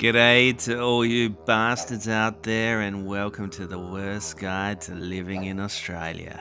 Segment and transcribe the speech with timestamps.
[0.00, 5.44] G'day to all you bastards out there, and welcome to the worst guide to living
[5.44, 6.40] in Australia.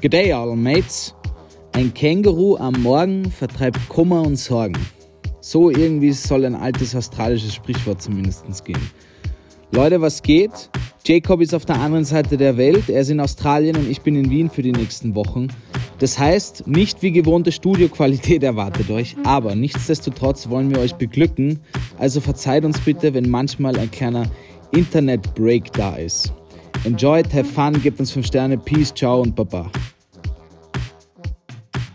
[0.00, 1.12] G'day all mates.
[1.72, 4.78] Ein Känguru am Morgen vertreibt Kummer und Sorgen.
[5.40, 8.92] So irgendwie soll ein altes australisches Sprichwort zumindest gehen.
[9.72, 10.70] Leute, was geht?
[11.04, 14.14] Jacob ist auf der anderen Seite der Welt, er ist in Australien und ich bin
[14.14, 15.48] in Wien für die nächsten Wochen.
[15.98, 21.60] Das heißt, nicht wie gewohnte Studioqualität erwartet euch, aber nichtsdestotrotz wollen wir euch beglücken,
[21.98, 24.30] also verzeiht uns bitte, wenn manchmal ein kleiner
[24.72, 26.34] Internet-Break da ist.
[26.84, 29.70] Enjoyed, have fun, gebt uns 5 Sterne, Peace, ciao und Baba.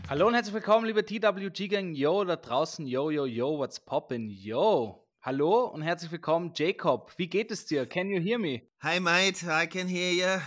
[0.09, 1.93] Hallo und herzlich willkommen, liebe TWG-Gang.
[1.93, 5.05] Yo, da draußen, yo, yo, yo, what's poppin', yo.
[5.21, 7.11] Hallo und herzlich willkommen, Jacob.
[7.17, 7.85] Wie geht es dir?
[7.85, 8.63] Can you hear me?
[8.81, 10.41] Hey, mate, I can hear you.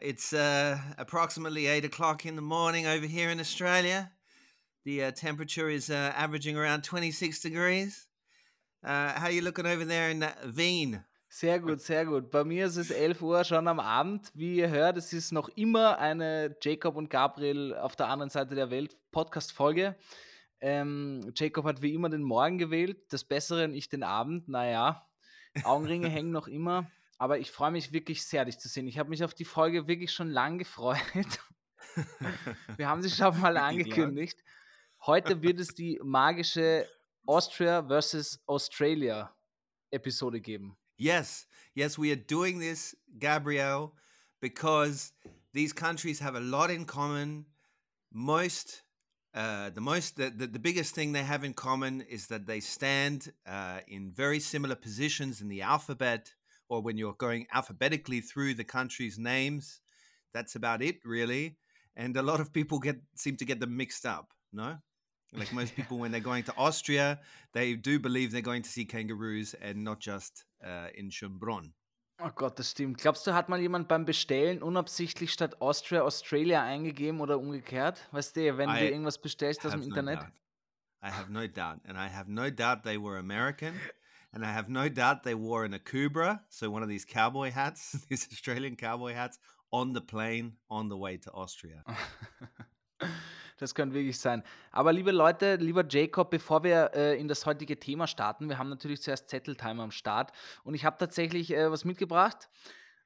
[0.00, 4.10] It's uh, approximately 8 o'clock in the morning over here in Australia.
[4.84, 8.06] The uh, temperature is uh, averaging around 26 degrees.
[8.82, 10.24] Uh, how are you looking over there in
[10.54, 11.04] Wien?
[11.28, 12.30] Sehr gut, sehr gut.
[12.30, 14.30] Bei mir ist es 11 Uhr schon am Abend.
[14.34, 18.54] Wie ihr hört, es ist noch immer eine Jacob und Gabriel auf der anderen Seite
[18.54, 19.96] der Welt Podcast-Folge.
[20.60, 24.48] Ähm, Jacob hat wie immer den Morgen gewählt, das Bessere ich den Abend.
[24.48, 25.06] Naja,
[25.62, 26.90] Augenringe hängen noch immer.
[27.20, 28.88] Aber ich freue mich wirklich sehr, dich zu sehen.
[28.88, 30.98] Ich habe mich auf die Folge wirklich schon lang gefreut.
[32.78, 34.42] Wir haben sie schon mal angekündigt.
[35.04, 36.88] Heute wird es die magische
[37.26, 39.36] Austria versus Australia
[39.90, 40.78] Episode geben.
[40.96, 43.92] Yes, yes, we are doing this, Gabriel,
[44.40, 45.12] because
[45.52, 47.44] these countries have a lot in common.
[48.10, 48.82] Most,
[49.34, 52.60] uh, the most, the, the, the, biggest thing they have in common is that they
[52.60, 56.34] stand uh, in very similar positions in the alphabet
[56.70, 59.80] or when you're going alphabetically through the country's names.
[60.32, 61.56] That's about it, really.
[61.96, 64.32] And a lot of people get seem to get them mixed up.
[64.52, 64.78] No,
[65.32, 67.20] like most people when they're going to Austria,
[67.52, 71.72] they do believe they're going to see kangaroos and not just uh, in Schönbrunn.
[72.22, 72.98] Oh Gott, das stimmt.
[72.98, 78.06] Glaubst du, hat mal jemand beim Bestellen unabsichtlich statt Austria Australia eingegeben oder umgekehrt?
[78.12, 80.20] Weißt du, wenn I du irgendwas bestellst aus dem Internet?
[81.02, 81.80] I have no doubt.
[81.86, 83.74] And I have no doubt they were American.
[84.32, 87.92] And I have no doubt they wore an Akubra, so one of these cowboy hats,
[88.08, 89.38] these Australian cowboy hats,
[89.72, 91.82] on the plane on the way to Austria.
[93.58, 94.42] Das könnte wirklich sein.
[94.70, 98.70] Aber liebe Leute, lieber Jacob, bevor wir äh, in das heutige Thema starten, wir haben
[98.70, 100.32] natürlich zuerst Zetteltimer am Start
[100.64, 102.48] und ich habe tatsächlich äh, was mitgebracht.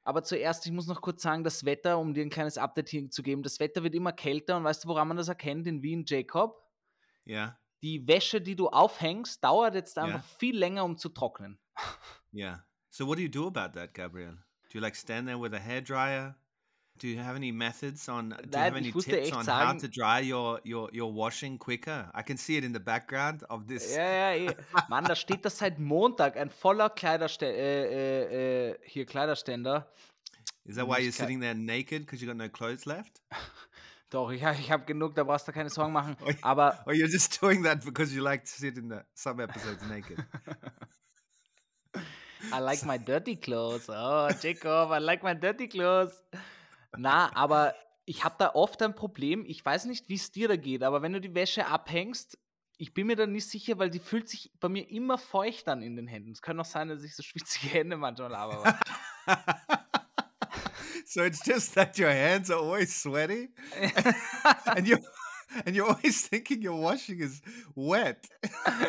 [0.04, 3.22] Aber zuerst, ich muss noch kurz sagen, das Wetter, um dir ein kleines Update zu
[3.24, 6.04] geben, das Wetter wird immer kälter und weißt du, woran man das erkennt in Wien,
[6.06, 6.62] Jacob?
[7.24, 10.38] Ja die Wäsche, die du aufhängst, dauert jetzt einfach yeah.
[10.38, 11.58] viel länger, um zu trocknen.
[12.36, 12.64] Yeah.
[12.90, 14.32] So what do you do about that, Gabriel?
[14.68, 16.34] Do you like stand there with a hair dryer?
[16.98, 18.30] Do you have any methods on?
[18.30, 22.10] Do you have any tips on sagen, how to dry your your your washing quicker?
[22.12, 23.94] I can see it in the background of this.
[23.94, 24.52] Ja, ja, ja.
[24.88, 29.88] Mann, da steht das seit Montag ein voller Kleiderständer, äh, äh, äh, hier Kleiderständer.
[30.64, 33.22] Is that why you're sitting there naked because you got no clothes left?
[34.10, 36.16] Doch, ich, ich habe genug, da brauchst du keine Sorgen machen.
[36.42, 36.82] Aber.
[36.86, 40.18] Or you're just doing that because you like to sit in the some episodes naked.
[42.52, 43.88] I like my dirty clothes.
[43.88, 46.22] Oh, Jacob, I like my dirty clothes.
[46.94, 49.46] Na, aber ich habe da oft ein Problem.
[49.46, 52.38] Ich weiß nicht, wie es dir da geht, aber wenn du die Wäsche abhängst,
[52.76, 55.80] ich bin mir da nicht sicher, weil die fühlt sich bei mir immer feucht an
[55.80, 56.32] in den Händen.
[56.32, 58.78] Es kann auch sein, dass ich so schwitzige Hände manchmal habe.
[61.06, 63.48] So it's just that your hands are always sweaty,
[64.76, 64.98] and you
[65.64, 67.42] and you're always thinking your washing is
[67.74, 68.26] wet.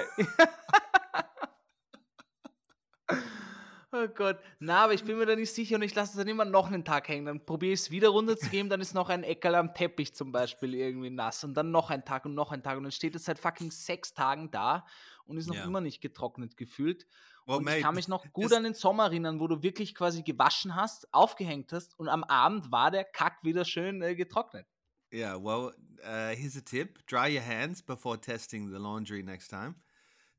[3.97, 4.39] Oh Gott.
[4.59, 6.67] Na, aber ich bin mir da nicht sicher und ich lasse es dann immer noch
[6.67, 7.27] einen Tag hängen.
[7.27, 10.73] Dann probiere ich es wieder runterzugeben, dann ist noch ein Eckerl am Teppich zum Beispiel
[10.73, 13.23] irgendwie nass und dann noch ein Tag und noch ein Tag und dann steht es
[13.23, 14.85] seit fucking sechs Tagen da
[15.25, 15.63] und ist noch yeah.
[15.63, 17.07] immer nicht getrocknet gefühlt.
[17.45, 20.75] Und ich kann mich noch gut an den Sommer erinnern, wo du wirklich quasi gewaschen
[20.75, 24.67] hast, aufgehängt hast und am Abend war der Kack wieder schön äh, getrocknet.
[25.13, 25.71] Yeah, well,
[26.03, 27.05] uh, here's a tip.
[27.07, 29.75] Dry your hands before testing the laundry next time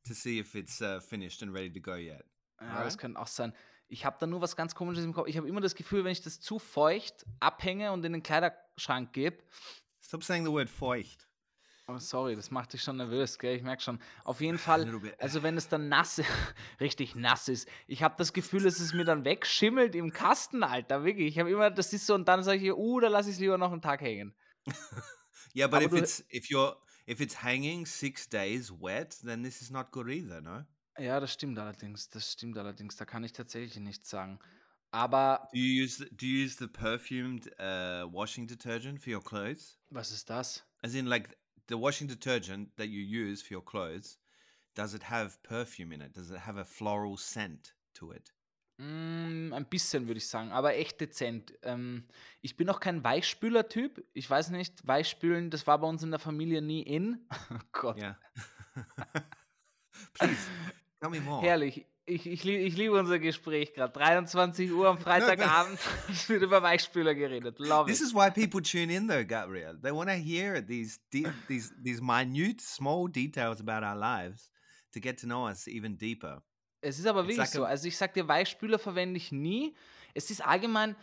[0.07, 2.25] to see if it's uh, finished and ready to go yet.
[2.61, 2.87] Ja, right?
[2.87, 3.55] das könnte auch sein.
[3.89, 5.29] Ich habe da nur was ganz komisches im Kopf.
[5.29, 9.13] Ich habe immer das Gefühl, wenn ich das zu feucht abhänge und in den Kleiderschrank
[9.13, 9.39] gebe.
[10.01, 11.29] Stop saying the word feucht.
[11.89, 13.55] Oh, sorry, das macht dich schon nervös, gell?
[13.55, 14.01] Ich merke schon.
[14.25, 16.21] Auf jeden Fall, also wenn es dann nass,
[16.81, 21.05] richtig nass ist, ich habe das Gefühl, dass es mir dann wegschimmelt im Kasten, Alter,
[21.05, 21.29] wirklich.
[21.29, 23.41] Ich habe immer, das ist so, und dann sage ich, uh, da lasse ich es
[23.41, 24.35] lieber noch einen Tag hängen.
[25.55, 29.63] yeah, but Aber if it's if you're if it's hanging six days wet, then this
[29.63, 30.65] is not good either, no?
[30.99, 32.09] Ja, das stimmt allerdings.
[32.09, 32.97] Das stimmt allerdings.
[32.97, 34.41] Da kann ich tatsächlich nichts sagen.
[34.91, 35.49] Aber.
[35.53, 39.79] Do you use the, do you use the perfumed uh, washing detergent for your clothes?
[39.91, 40.65] Was ist das?
[40.83, 41.37] As in like
[41.69, 44.19] the washing detergent that you use for your clothes
[44.77, 46.13] does it have perfume in it?
[46.13, 48.33] Does it have a floral scent to it?
[48.79, 51.55] Mm, ein bisschen würde ich sagen, aber echt dezent.
[51.63, 52.05] Ähm,
[52.43, 54.05] ich bin auch kein Weichspüler-Typ.
[54.13, 57.27] Ich weiß nicht, Weichspülen, das war bei uns in der Familie nie in.
[57.51, 57.97] Oh Gott.
[57.97, 58.19] Yeah.
[60.13, 60.47] Please
[61.01, 61.43] tell me more.
[61.43, 61.87] Herrlich.
[62.09, 63.93] Ich, ich, lieb- ich liebe unser Gespräch gerade.
[63.93, 65.79] 23 Uhr am Freitagabend
[66.29, 67.59] wird über Weichspüler geredet.
[67.59, 68.07] Love This it.
[68.07, 69.77] is why people tune in, though, Gabriel.
[69.83, 74.51] They want to hear these these these minute, small details about our lives
[74.93, 76.43] to get to know us even deeper.
[76.81, 77.65] Es ist aber wirklich like so.
[77.65, 79.75] Also ich sag dir, Weichspüler verwende ich nie.
[80.15, 80.95] Es ist allgemein,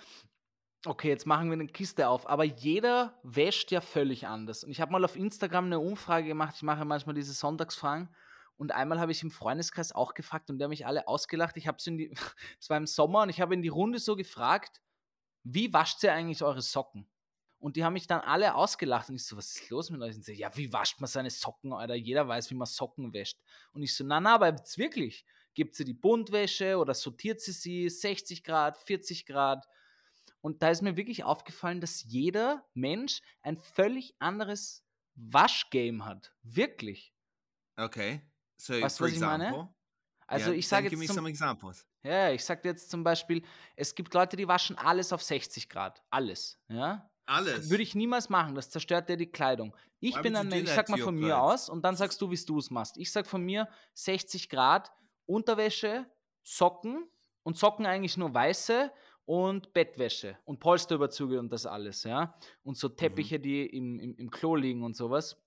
[0.85, 4.63] okay, jetzt machen wir eine Kiste auf, aber jeder wäscht ja völlig anders.
[4.63, 6.53] Und ich habe mal auf Instagram eine Umfrage gemacht.
[6.55, 8.07] Ich mache manchmal diese Sonntagsfragen.
[8.57, 11.57] Und einmal habe ich im Freundeskreis auch gefragt und die haben mich alle ausgelacht.
[11.57, 12.13] Ich habe so in die,
[12.59, 14.81] es war im Sommer und ich habe in die Runde so gefragt,
[15.44, 17.07] wie wascht ihr eigentlich eure Socken?
[17.59, 20.15] Und die haben mich dann alle ausgelacht und ich so, was ist los mit euch?
[20.15, 21.95] Und sie, ja, wie wascht man seine Socken, Alter?
[21.95, 23.39] Jeder weiß, wie man Socken wäscht.
[23.71, 25.25] Und ich so, na, na, aber jetzt wirklich.
[25.53, 29.65] Gibt sie die Buntwäsche oder sortiert sie sie 60 Grad, 40 Grad?
[30.41, 34.83] Und da ist mir wirklich aufgefallen, dass jeder Mensch ein völlig anderes
[35.15, 36.33] Waschgame hat.
[36.41, 37.13] Wirklich.
[37.77, 38.21] Okay.
[38.65, 39.48] So, Weißt du, was ich meine?
[39.48, 39.74] example,
[40.27, 41.86] Also yeah, ich sage give me jetzt zum, some examples.
[42.04, 43.44] ja, ich sag dir jetzt zum Beispiel,
[43.75, 46.01] es gibt Leute, die waschen alles auf 60 Grad.
[46.10, 46.57] Alles.
[46.69, 47.10] Ja?
[47.25, 47.69] Alles.
[47.69, 49.75] Würde ich niemals machen, das zerstört dir die Kleidung.
[50.00, 51.63] Ich Why bin ein Mensch, ich sag mal von mir clothes?
[51.63, 52.98] aus und dann sagst du, wie du es machst.
[52.98, 54.92] Ich sag von mir 60 Grad,
[55.25, 56.06] Unterwäsche,
[56.42, 57.06] Socken
[57.44, 58.92] und Socken eigentlich nur weiße
[59.25, 62.38] und Bettwäsche und Polsterüberzüge und das alles, ja.
[62.63, 65.38] Und so Teppiche, die im, im, im Klo liegen und sowas.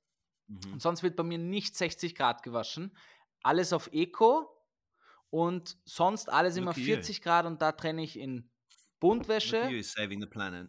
[0.48, 0.74] Mhm.
[0.74, 2.96] Und sonst wird bei mir nicht 60 Grad gewaschen.
[3.42, 4.48] Alles auf Eco
[5.30, 6.94] und sonst alles immer Look at you.
[6.94, 8.50] 40 Grad und da trenne ich in
[9.00, 9.68] Buntwäsche.
[9.68, 10.68] you saving the planet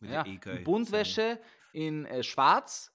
[0.00, 1.40] Ja, in Buntwäsche,
[1.72, 2.92] in äh, schwarz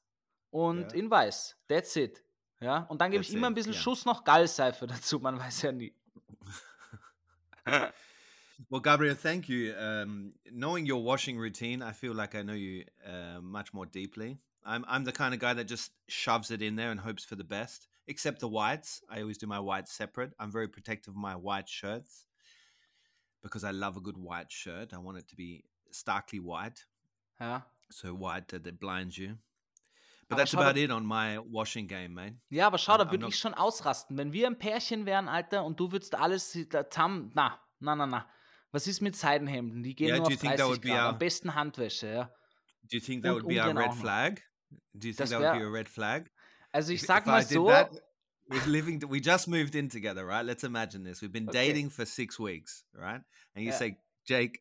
[0.50, 0.98] und Ja.
[0.98, 1.58] in weiß.
[1.68, 2.24] That's it.
[2.60, 3.80] Ja, und dann gebe ich immer ein it, bisschen ja.
[3.80, 5.94] Schuss noch Gallseife dazu, man weiß ja nie.
[8.70, 9.74] Well, Gabriel, thank you.
[9.74, 14.38] Um, knowing your washing routine, I feel like I know you uh, much more deeply.
[14.66, 17.36] I'm I'm the kind of guy that just shoves it in there and hopes for
[17.36, 17.88] the best.
[18.08, 20.34] Except the whites, I always do my whites separate.
[20.40, 22.26] I'm very protective of my white shirts
[23.42, 24.94] because I love a good white shirt.
[24.94, 26.86] I want it to be starkly white,
[27.40, 27.62] Ja.
[27.90, 29.38] so white that it blinds you.
[30.30, 32.36] But Aber that's about it on my washing game, mate.
[32.50, 34.18] Ja, aber schau, da würde ich schon ausrasten.
[34.18, 37.32] Wenn wir ein Pärchen wären, Alter, und du würdest alles zusammen.
[37.36, 38.30] Na, na, na, na.
[38.72, 39.84] Was ist mit Seidenhemden?
[39.84, 41.00] Die gehen Yeah, nur auf think that 30 would be Grad.
[41.00, 42.24] our- Am besten Handwäsche, ja.
[42.84, 44.42] Do you think that Und would be our red flag?
[44.98, 46.30] Do you think Das that would be a red flag?
[46.74, 47.92] Also ich If- sag if mal so, that,
[48.50, 49.02] we're living.
[49.08, 50.46] We just moved in together, right?
[50.46, 51.22] Let's imagine this.
[51.22, 51.68] We've been Okay.
[51.68, 53.22] dating for six weeks, right?
[53.56, 53.78] And you Yeah.
[53.78, 53.98] say,
[54.28, 54.60] Jake,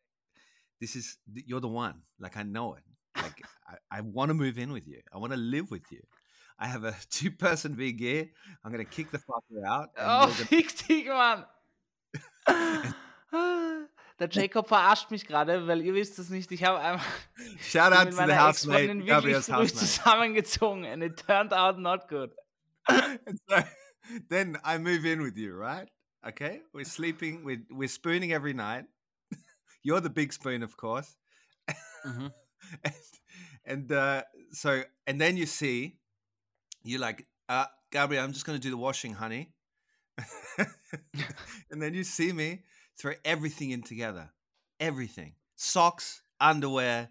[0.81, 2.03] this is you're the one.
[2.19, 2.85] Like I know it.
[3.17, 5.01] Like I, I want to move in with you.
[5.13, 6.01] I want to live with you.
[6.59, 8.31] I have a two-person VG.
[8.65, 9.91] I'm gonna kick the fucker out.
[9.97, 11.47] Oh, gonna-
[13.33, 13.89] Mann!
[14.19, 16.51] Der Jacob verarscht mich gerade, weil ihr wisst es nicht.
[16.53, 17.05] Ich habe einfach
[17.61, 19.75] Shout out mit to the meiner housemate, Ex-Freundin wirklich housemate.
[19.75, 22.35] zusammengezogen and it turned out not good.
[23.49, 23.63] So
[24.29, 25.89] then I move in with you, right?
[26.27, 27.45] Okay, we're sleeping.
[27.45, 28.85] We're we're spooning every night.
[29.83, 31.17] You're the big spoon, of course.
[32.05, 32.33] Mhm.
[32.85, 32.95] and,
[33.65, 34.23] and uh,
[34.53, 35.99] so and then you see
[36.85, 39.53] you're like uh gabriel i'm just going to do the washing honey
[41.71, 42.63] and then you see me
[42.99, 44.31] throw everything in together
[44.81, 47.09] everything socks underwear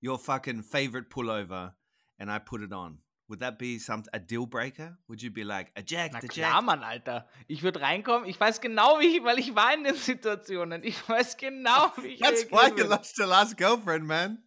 [0.00, 1.72] your fucking favorite pullover
[2.18, 5.44] and i put it on would that be some a deal breaker would you be
[5.44, 7.26] like eject Na eject klar, Mann, Alter.
[7.46, 10.82] Ich würde reinkommen, ich weiß genau, wie ich, weil ich war in den Situationen.
[10.82, 14.42] Ich weiß genau, wie ich that's why you lost your last girlfriend man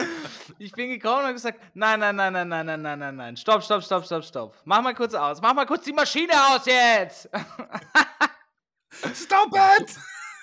[0.58, 3.36] Ich bin gekommen und gesagt, nein, nein, nein, nein, nein, nein, nein, nein, nein.
[3.36, 4.56] Stopp, stopp, stopp, stopp, stopp.
[4.64, 5.40] Mach mal kurz aus.
[5.40, 7.28] Mach mal kurz die Maschine aus jetzt.
[9.14, 9.96] stop it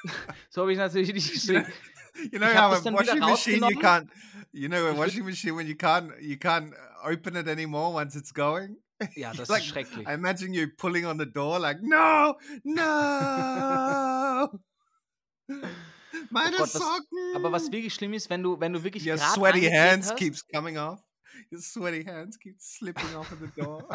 [0.50, 1.66] so habe ich natürlich nicht geschrieben.
[2.32, 4.08] You know how das a washing machine you can't
[4.52, 6.74] you know a washing machine when you can't you can't
[7.04, 8.78] open it anymore once it's going?
[9.16, 10.08] Ja, das Like, ist schrecklich.
[10.08, 14.50] I imagine you pulling on the door like no, no.
[16.32, 17.36] Meine Oh Gott, was- Socken.
[17.36, 20.46] Aber was wirklich schlimm ist, wenn du, wenn du wirklich Your sweaty hands hast keeps
[20.48, 21.00] coming off.
[21.52, 23.88] Your sweaty hands keep slipping off of the door.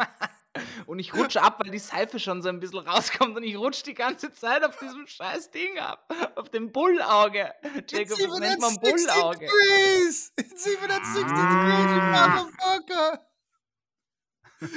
[0.85, 3.83] Und ich rutsche ab, weil die Seife schon so ein bisschen rauskommt und ich rutsche
[3.83, 6.07] die ganze Zeit auf diesem scheiß Ding ab.
[6.35, 7.51] Auf dem Bullauge.
[7.89, 9.39] Jacob, das nennt man 60 Bullauge.
[9.39, 10.31] degrees.
[10.37, 12.27] It's even at 60 degrees, you Ah.
[12.45, 13.19] motherfucker.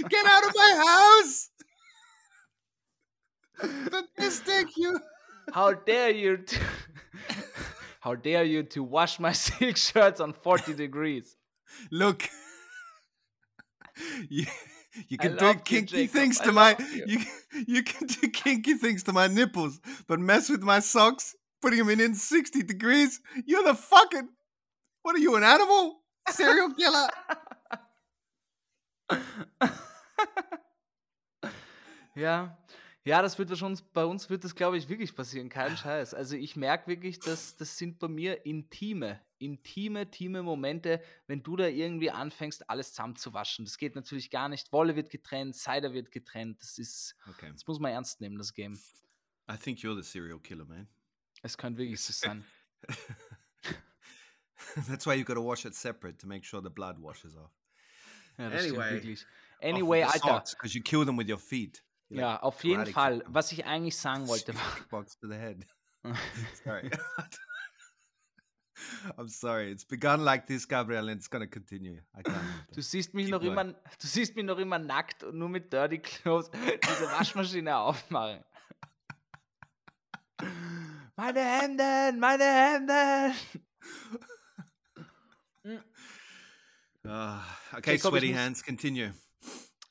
[0.08, 1.50] Get out of my house.
[3.86, 4.98] Statistic, you.
[5.52, 6.56] How dare you to,
[8.00, 11.36] How dare you to wash my silk shirts on 40 degrees?
[11.90, 12.22] Look,
[14.28, 14.46] you,
[15.08, 16.10] You can do you, kinky Jacob.
[16.12, 17.04] things to my you.
[17.06, 17.18] you.
[17.66, 21.90] you can do kinky things to my nipples, but mess with my socks, putting them
[21.90, 23.20] in in sixty degrees.
[23.44, 24.28] You're the fucking.
[25.02, 26.00] What are you, an animal?
[26.28, 27.08] Serial killer?
[32.16, 32.56] Ja,
[33.04, 36.14] ja, das wird schon, bei uns wird das, glaube ich, wirklich passieren, kein Scheiß.
[36.14, 41.56] Also ich merke wirklich, dass das sind bei mir intime, intime, intime Momente, wenn du
[41.56, 43.64] da irgendwie anfängst, alles zusammenzuwaschen.
[43.64, 44.72] Das geht natürlich gar nicht.
[44.72, 46.60] Wolle wird getrennt, Cider wird getrennt.
[46.62, 47.50] Das ist, Okay.
[47.52, 48.78] das muss man ernst nehmen, das Game.
[49.50, 50.88] I think you're the serial killer, man.
[51.42, 52.44] Es könnte wirklich so sein.
[54.88, 57.50] That's why you got to wash it separate to make sure the blood washes off.
[58.38, 59.26] Ja, das Anyway, stimmt wirklich.
[59.62, 60.42] Anyway, Alter.
[60.50, 61.82] because you kill them with your feet.
[62.08, 63.22] You, Ja, like, auf jeden Fall.
[63.26, 65.66] Was ich eigentlich sagen wollte, war, Box to the head.
[66.64, 66.90] Sorry.
[69.16, 69.70] I'm sorry.
[69.70, 72.00] It's begun like this, Gabriel, and it's gonna continue.
[72.14, 72.36] I can't.
[72.36, 73.52] help Du siehst mich Keep noch going.
[73.52, 73.64] immer,
[74.00, 76.50] du siehst mich noch immer nackt und nur mit Dirty Clothes
[76.84, 78.44] diese Waschmaschine aufmachen.
[81.16, 83.34] Meine Hemden, meine Hemden.
[87.04, 87.42] Ah,
[87.76, 88.62] okay, ich sweaty hands.
[88.62, 89.14] Continue.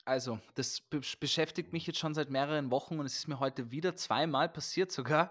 [0.04, 3.72] Also, das be beschäftigt mich jetzt schon seit mehreren Wochen und es ist mir heute
[3.72, 5.30] wieder zweimal passiert sogar.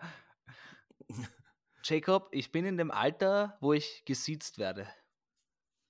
[1.87, 4.87] Jacob, ich bin in dem Alter, wo ich gesiezt werde.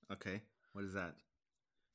[0.08, 0.42] Okay,
[0.74, 1.16] what is that?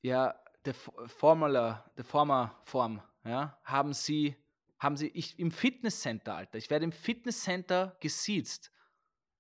[0.02, 0.34] Ja,
[0.66, 4.36] der F- Formula, der Former Form, ja, haben sie,
[4.80, 8.72] haben sie, ich im Fitnesscenter, Alter, ich werde im Fitnesscenter gesiezt.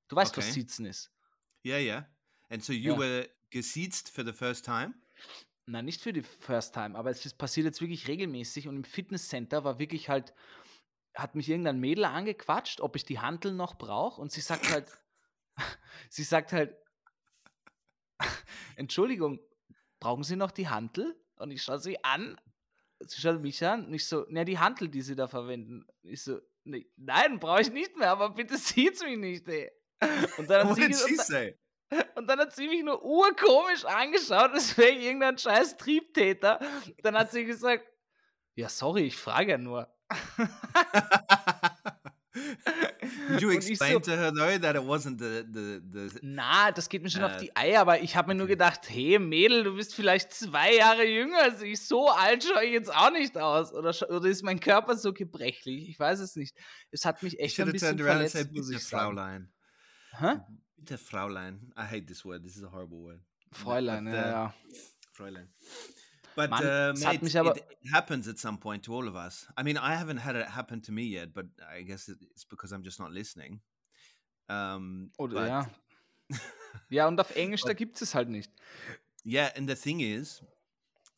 [0.08, 0.54] Du weißt, was Okay.
[0.54, 1.12] Siezen ist.
[1.66, 2.08] Yeah, yeah.
[2.50, 3.00] And so you Ja.
[3.00, 4.94] were gesiezt for the first time.
[5.66, 9.64] Nein, nicht für die First Time, aber es passiert jetzt wirklich regelmäßig und im Fitnesscenter
[9.64, 10.34] war wirklich halt,
[11.16, 14.92] hat mich irgendein Mädel angequatscht, ob ich die Hantel noch brauche und sie sagt halt,
[16.10, 16.76] sie sagt halt,
[18.76, 19.40] Entschuldigung,
[20.00, 21.16] brauchen Sie noch die Hantel?
[21.36, 22.40] Und ich schaue sie an,
[23.00, 25.86] sie schaut mich an und ich so, na, die Hantel, die Sie da verwenden.
[26.04, 29.72] Ich so, "Nee, nein, brauche ich nicht mehr, aber bitte sieht's mich nicht, ey.
[30.38, 31.60] Und dann hat sie, und, say?
[32.16, 36.60] und dann hat sie mich nur urkomisch angeschaut, als wäre ich irgendein scheiß Triebtäter.
[37.04, 37.86] Dann hat sie gesagt,
[38.56, 39.94] ja, sorry, ich frage ja nur.
[43.30, 46.20] Did you explain so- to her though that it wasn't the the the?
[46.22, 48.54] Na, das geht mir schon auf Äh, die Eier, aber ich habe mir nur okay.
[48.54, 52.72] gedacht, hey Mädel, du bist vielleicht zwei Jahre jünger als ich, so alt schaue ich
[52.72, 53.74] jetzt auch nicht aus.
[53.74, 55.90] Oder, oder ist mein Körper so gebrechlich?
[55.90, 56.56] Ich weiß es nicht.
[56.92, 58.88] Es hat mich echt ein bisschen verletzt, said, muss "Bitte, ich.
[58.88, 59.52] Fraulein."
[60.18, 60.40] Hä?
[60.78, 61.72] Bitte, Fraulein.
[61.78, 62.44] I hate this word.
[62.44, 63.22] This is a horrible word.
[63.52, 64.54] Fräulein, but, ja, uh, ja.
[65.14, 65.54] Fräulein.
[66.36, 69.16] But Mann, uh, mate, mich aber- it, it happens at some point to all of
[69.16, 69.48] us.
[69.58, 72.72] I mean, I haven't had it happen to me yet, but I guess it's because
[72.72, 73.62] I'm just not listening.
[74.50, 75.70] Um, Oder but ja.
[76.90, 78.50] Ja, und auf Englisch, da gibt es halt nicht.
[79.26, 80.42] yeah, and the thing is,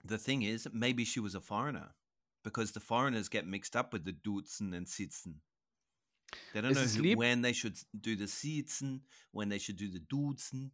[0.03, 1.93] the thing is, maybe she was a foreigner,
[2.43, 5.41] because the foreigners get mixed up with the duzen and sitzen.
[6.53, 9.01] They don't Es know who, when they should do the sitzen,
[9.31, 10.71] when they should do the duzen.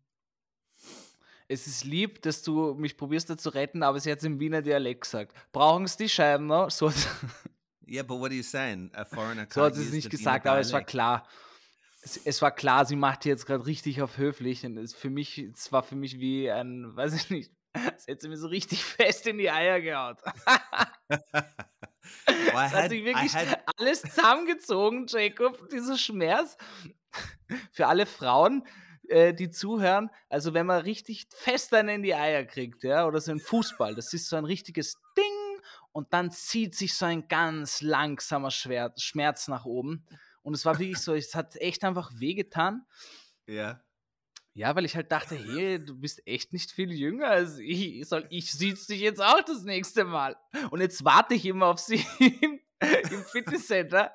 [1.51, 4.39] Es ist lieb, dass du mich probierst da zu retten, aber sie hat es im
[4.39, 5.35] Wiener Dialekt gesagt.
[5.51, 6.69] Brauchen Sie die Scheiben noch?
[6.69, 7.09] So, so
[7.87, 8.91] Yeah, but what are you saying?
[8.93, 11.27] A foreigner hat can't sie es nicht gesagt, aber es war klar.
[12.03, 15.39] Es, es war klar, sie macht jetzt gerade richtig auf höflich und es für mich,
[15.39, 17.51] es war für mich wie ein, weiß ich nicht,
[17.97, 20.19] es hätte sie mir so richtig fest in die Eier gehaut.
[22.27, 26.57] Well, Es hat had- sich wirklich had- alles zusammengezogen, Jacob, dieser Schmerz.
[27.71, 28.65] Für alle Frauen,
[29.09, 33.19] äh, die zuhören, also wenn man richtig fest einen in die Eier kriegt, ja, oder
[33.21, 35.61] so ein Fußball, das ist so ein richtiges Ding
[35.91, 40.05] und dann zieht sich so ein ganz langsamer Schmerz nach oben.
[40.41, 42.85] Und es war wirklich so, es hat echt einfach wehgetan.
[43.47, 43.83] Yeah.
[44.53, 48.07] Ja, weil ich halt dachte, hey, du bist echt nicht viel jünger als ich.
[48.07, 50.35] Soll ich sieh's dich jetzt auch das nächste Mal.
[50.71, 52.59] Und jetzt warte ich immer auf sie im,
[53.11, 54.11] im Fitnesscenter.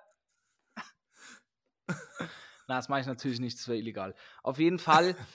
[2.66, 4.14] Na, das mache ich natürlich nicht, das wäre illegal.
[4.42, 5.16] Auf jeden Fall.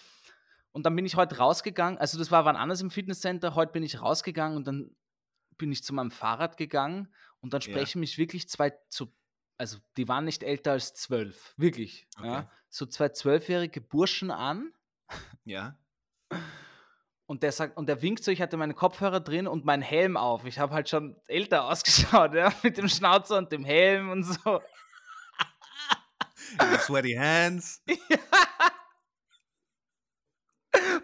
[0.71, 1.98] Und dann bin ich heute rausgegangen.
[2.00, 3.55] Also, das war wann anders im Fitnesscenter.
[3.55, 4.95] Heute bin ich rausgegangen und dann
[5.57, 7.71] bin ich zu meinem Fahrrad gegangen und dann Ja.
[7.71, 9.12] sprechen mich wirklich zwei zu.
[9.57, 11.55] Also, die waren nicht älter als zwölf.
[11.57, 12.07] Wirklich.
[12.17, 12.27] Okay.
[12.27, 14.71] Ja, so zwei zwölfjährige Burschen an.
[15.45, 15.75] Yeah.
[17.25, 20.17] Und der sagt, und der winkt so, ich hatte meine Kopfhörer drin und meinen Helm
[20.17, 20.45] auf.
[20.45, 24.62] Ich habe halt schon älter ausgeschaut, ja, mit dem Schnauzer und dem Helm und so.
[26.81, 27.81] Sweaty hands.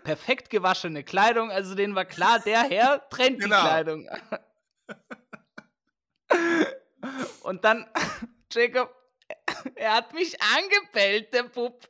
[0.03, 3.61] Perfekt gewaschene Kleidung, also denen war klar, der Herr trennt Genau.
[3.61, 4.09] die Kleidung.
[7.41, 7.87] Und dann,
[8.51, 8.93] Jacob,
[9.75, 11.87] er hat mich angebellt, der Bub.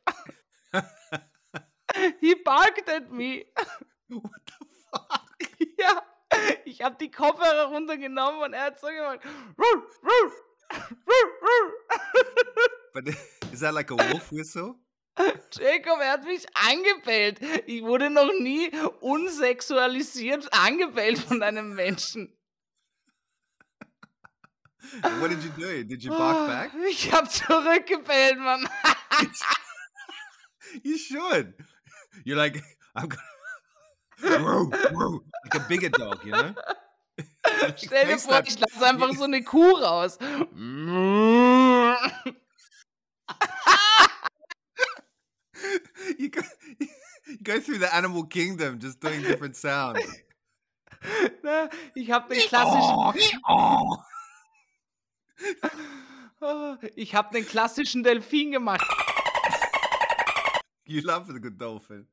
[2.20, 3.46] He barked at me.
[4.08, 4.54] What the
[4.90, 5.22] fuck?
[5.78, 6.02] Ja,
[6.66, 9.20] Ich habe die Kopfhörer runtergenommen und er hat so gemacht.
[12.94, 13.06] But
[13.56, 14.76] is that like a wolf whistle?
[15.18, 17.40] Jacob, er hat mich angebellt.
[17.66, 18.70] Ich wurde noch nie
[19.00, 22.38] unsexualisiert angebellt von einem Menschen.
[25.20, 25.84] What did you do?
[25.84, 26.72] Did you bark back?
[26.90, 28.68] Ich habe zurückgebellt, Mann.
[30.84, 31.54] You should.
[32.26, 32.62] You're like,
[32.98, 34.44] I'm gonna.
[34.44, 36.54] Row, row, like a bigger dog, you know?
[37.78, 40.18] Stell dir vor, ich lasse einfach so eine Kuh raus.
[46.18, 46.42] you, go,
[46.80, 50.00] you go through the animal kingdom just doing different sounds.
[51.44, 53.98] Na, Ich habe den klassischen, Oh,
[56.42, 56.76] oh.
[56.96, 58.86] ich habe den klassischen Delfin gemacht.
[60.86, 62.08] You love the good dolphin.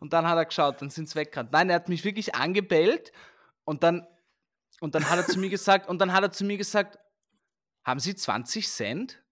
[0.00, 1.52] Und dann hat er geschaut, dann sind sie weggerannt.
[1.52, 3.12] Nein, er hat mich wirklich angebellt
[3.64, 4.06] und dann,
[4.80, 6.98] und dann hat er zu mir gesagt, und dann hat er zu mir gesagt,
[7.84, 9.22] haben Sie 20 Cent?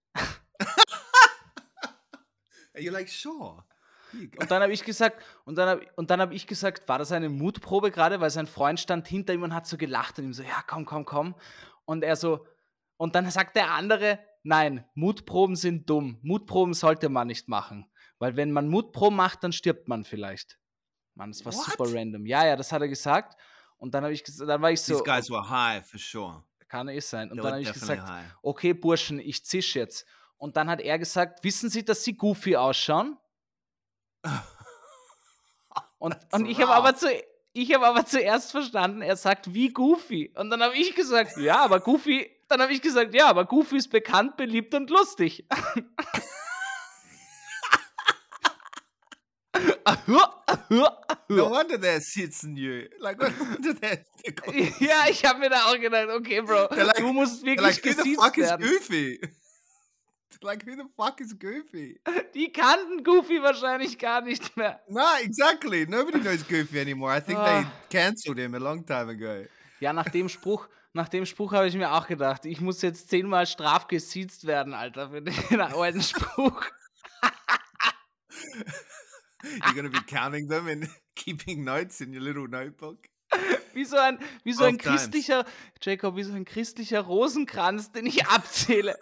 [2.73, 3.63] And you're like, sure.
[4.13, 7.11] Und dann habe ich gesagt, und dann habe und dann hab ich gesagt, war das
[7.11, 10.33] eine Mutprobe gerade, weil sein Freund stand hinter ihm und hat so gelacht und ihm
[10.33, 11.35] so, ja, komm, komm, komm.
[11.85, 12.45] Und er so,
[12.97, 16.19] und dann sagt der andere, nein, Mutproben sind dumm.
[16.21, 17.89] Mutproben sollte man nicht machen.
[18.19, 20.59] Weil wenn man Mutproben macht, dann stirbt man vielleicht.
[21.15, 21.65] Mann, das war What?
[21.65, 22.25] super random.
[22.25, 23.39] Ja, ja, das hat er gesagt.
[23.77, 26.43] Und dann habe ich gesagt, dann war ich so, These guys were high for sure.
[26.67, 27.29] kann es sein.
[27.31, 28.25] Und They dann habe ich gesagt, high.
[28.41, 30.05] okay, Burschen, ich zisch jetzt.
[30.43, 33.17] Und dann hat er gesagt, wissen Sie, dass Sie goofy ausschauen?
[35.99, 37.07] Und, und ich habe aber, zu,
[37.53, 40.33] ich aber zuerst verstanden, er sagt wie Goofy.
[40.35, 43.77] Und dann habe ich gesagt, ja, aber Goofy, dann habe ich gesagt, ja, aber Goofy
[43.77, 45.45] ist bekannt, beliebt und lustig.
[51.29, 52.89] No wonder they're sitzing you.
[52.99, 54.03] Like, what wonder they're,
[54.83, 57.89] ja, ich habe mir da auch gedacht, okay, Bro, like- du musst wirklich like, who
[57.89, 58.67] the gesiezt fuck is werden.
[58.67, 59.21] Goofy?
[60.41, 61.99] like, who the fuck is Goofy?
[62.33, 64.81] Die kannten Goofy wahrscheinlich gar nicht mehr.
[64.87, 65.85] No, exactly.
[65.87, 67.15] Nobody knows Goofy anymore.
[67.17, 67.71] I think they Ah.
[67.89, 69.45] cancelled him a long time ago.
[69.79, 73.09] Ja, nach dem Spruch, nach dem Spruch habe ich mir auch gedacht, ich muss jetzt
[73.09, 76.65] zehnmal strafgesiezt werden, Alter, für den alten Spruch.
[79.43, 82.97] You're gonna be counting them and keeping notes in your little notebook.
[83.73, 85.01] Wie so ein, wie so ein times.
[85.01, 85.45] christlicher,
[85.81, 88.95] Jacob, wie so ein christlicher Rosenkranz, den ich abzähle.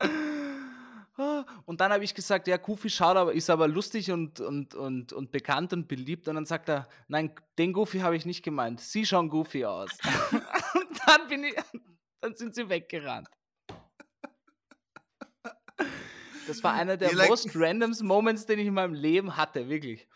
[1.66, 5.12] Und dann habe ich gesagt, ja, Goofy schaut aber, ist aber lustig und, und, und,
[5.12, 6.28] und bekannt und beliebt.
[6.28, 8.80] Und dann sagt er, nein, den Goofy habe ich nicht gemeint.
[8.80, 9.90] Sie schauen Goofy aus.
[10.32, 11.54] und dann bin ich,
[12.20, 13.28] dann sind sie weggerannt.
[16.46, 20.08] Das war einer der like- most random Moments, den ich in meinem Leben hatte, wirklich.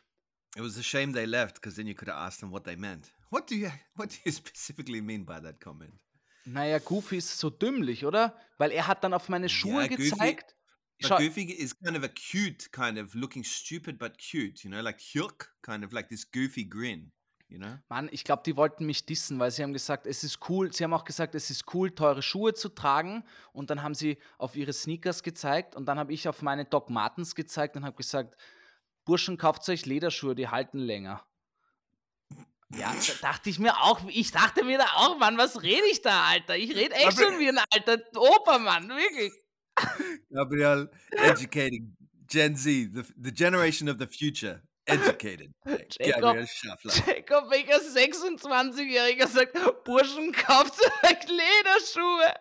[0.54, 2.76] It was a shame they left because then you could have asked them what they
[2.76, 3.12] meant.
[3.30, 5.94] What do you What do you specifically mean by that comment?
[6.44, 8.36] Naja, Goofy ist so dümmlich, oder?
[8.58, 10.56] Weil er hat dann auf meine Schuhe Ja, gezeigt.
[11.00, 14.62] But Goofy is kind of a cute, kind of looking stupid but cute.
[14.62, 17.12] You know, like Hyuk, kind of like this goofy grin.
[17.48, 17.76] You know.
[17.88, 20.72] Mann, ich glaube, die wollten mich dissen, weil sie haben gesagt, es ist cool.
[20.72, 23.24] Sie haben auch gesagt, es ist cool, teure Schuhe zu tragen.
[23.52, 26.88] Und dann haben sie auf ihre Sneakers gezeigt und dann habe ich auf meine Doc
[26.88, 28.36] Martens gezeigt und habe gesagt,
[29.04, 31.26] Burschen, kauft euch Lederschuhe, die halten länger.
[32.76, 36.00] Ja, da dachte ich mir auch, ich dachte mir da auch, Mann, was rede ich
[36.00, 36.56] da, Alter?
[36.56, 39.32] Ich rede echt schon wie ein alter Opa, Mann, wirklich.
[40.30, 41.94] Gabriel, educating
[42.26, 45.50] Gen Z, the, the generation of the future, educated.
[45.66, 46.22] Jacob.
[46.22, 46.92] Gabriel Schaffler.
[47.06, 49.52] Jacob, welcher 26-Jähriger sagt,
[49.84, 52.32] Burschen, kauft euch Lederschuhe.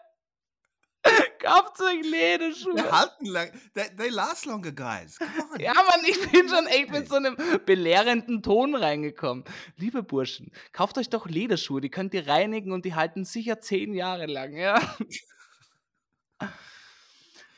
[1.40, 2.76] kauft euch Lederschuhe.
[2.76, 5.18] They halten lang- they, they last longer, guys.
[5.18, 5.60] Come on.
[5.60, 7.36] Ja, Mann, ich bin schon echt mit so einem
[7.66, 9.44] belehrenden Ton reingekommen.
[9.78, 13.94] Liebe Burschen, kauft euch doch Lederschuhe, die könnt ihr reinigen und die halten sicher zehn
[13.94, 14.80] Jahre lang, ja.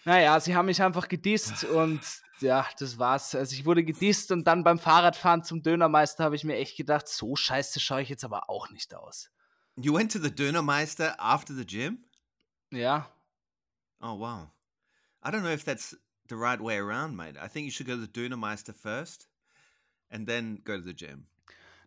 [0.06, 2.02] Naja, sie haben mich einfach gedisst und
[2.42, 3.36] ja, das war's.
[3.36, 7.08] Also ich wurde gedisst und dann beim Fahrradfahren zum Dönermeister habe ich mir echt gedacht,
[7.08, 9.30] so scheiße schaue ich jetzt aber auch nicht aus.
[9.78, 12.04] You went to the Dönermeister after the gym?
[12.70, 13.10] Ja,
[14.04, 14.52] Oh, wow.
[15.24, 15.96] I don't know if that's
[16.28, 17.36] the right way around, mate.
[17.42, 19.28] I think you should go to the Dönermeister first
[20.12, 21.28] and then go to the gym.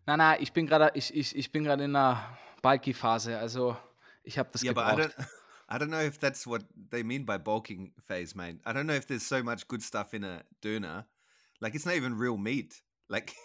[0.07, 3.77] nein, nein, ich bin gerade ich, ich, ich bin gerade in einer Bulky-Phase, also
[4.23, 5.13] ich habe das yeah, but I don't.
[5.69, 8.61] I don't know if that's what they mean by bulking phase, mate.
[8.65, 11.03] I don't know if there's so much good stuff in a döner.
[11.59, 12.81] Like it's not even real meat.
[13.09, 13.35] Like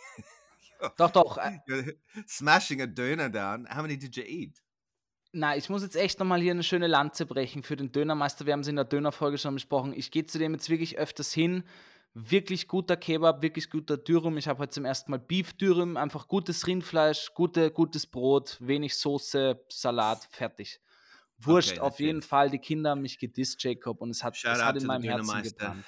[0.96, 1.94] Doch, doch, äh, you're
[2.26, 3.66] smashing a döner down.
[3.68, 4.61] How many did you eat?
[5.32, 8.44] Na, ich muss jetzt echt nochmal hier eine schöne Lanze brechen für den Dönermeister.
[8.44, 9.94] Wir haben es in der Dönerfolge schon besprochen.
[9.94, 11.64] Ich gehe zu dem jetzt wirklich öfters hin,
[12.14, 14.36] Wirklich guter Kebab, wirklich guter Dürüm.
[14.36, 18.96] Ich habe heute zum ersten Mal Beef Dürüm, einfach gutes Rindfleisch, gute, gutes Brot, wenig
[18.98, 20.78] Soße, Salat, fertig.
[21.38, 22.20] Wurscht, Okay, auf jeden.
[22.20, 22.50] Fall.
[22.50, 25.42] Die Kinder haben mich gedisst, Jacob, und es hat, Shout es hat in meinem Herzen
[25.42, 25.84] gebrannt.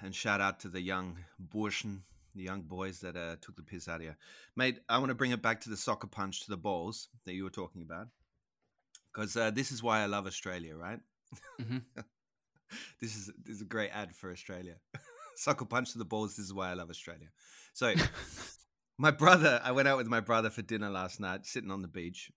[0.00, 3.88] and shout out to the young Burschen, the young boys that uh, took the piss
[3.88, 4.14] out of you.
[4.56, 7.34] Mate, I want to bring it back to the soccer punch to the balls that
[7.34, 8.08] you were talking about.
[9.18, 11.00] Because uh, this is why I love Australia, right?
[11.60, 11.82] Mhm.
[13.00, 14.74] This is, this is a great ad for Australia.
[15.36, 17.28] soccer punch to the balls, this is why I love Australia.
[17.72, 17.94] So,
[18.98, 21.88] my brother, I went out with my brother for dinner last night, sitting on the
[21.88, 22.30] beach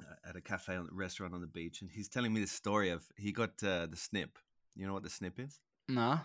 [0.00, 2.88] uh, at a cafe on restaurant on the beach, and he's telling me the story
[2.90, 4.38] of he got uh, the snip.
[4.74, 5.60] You know what the snip is?
[5.88, 6.20] Na?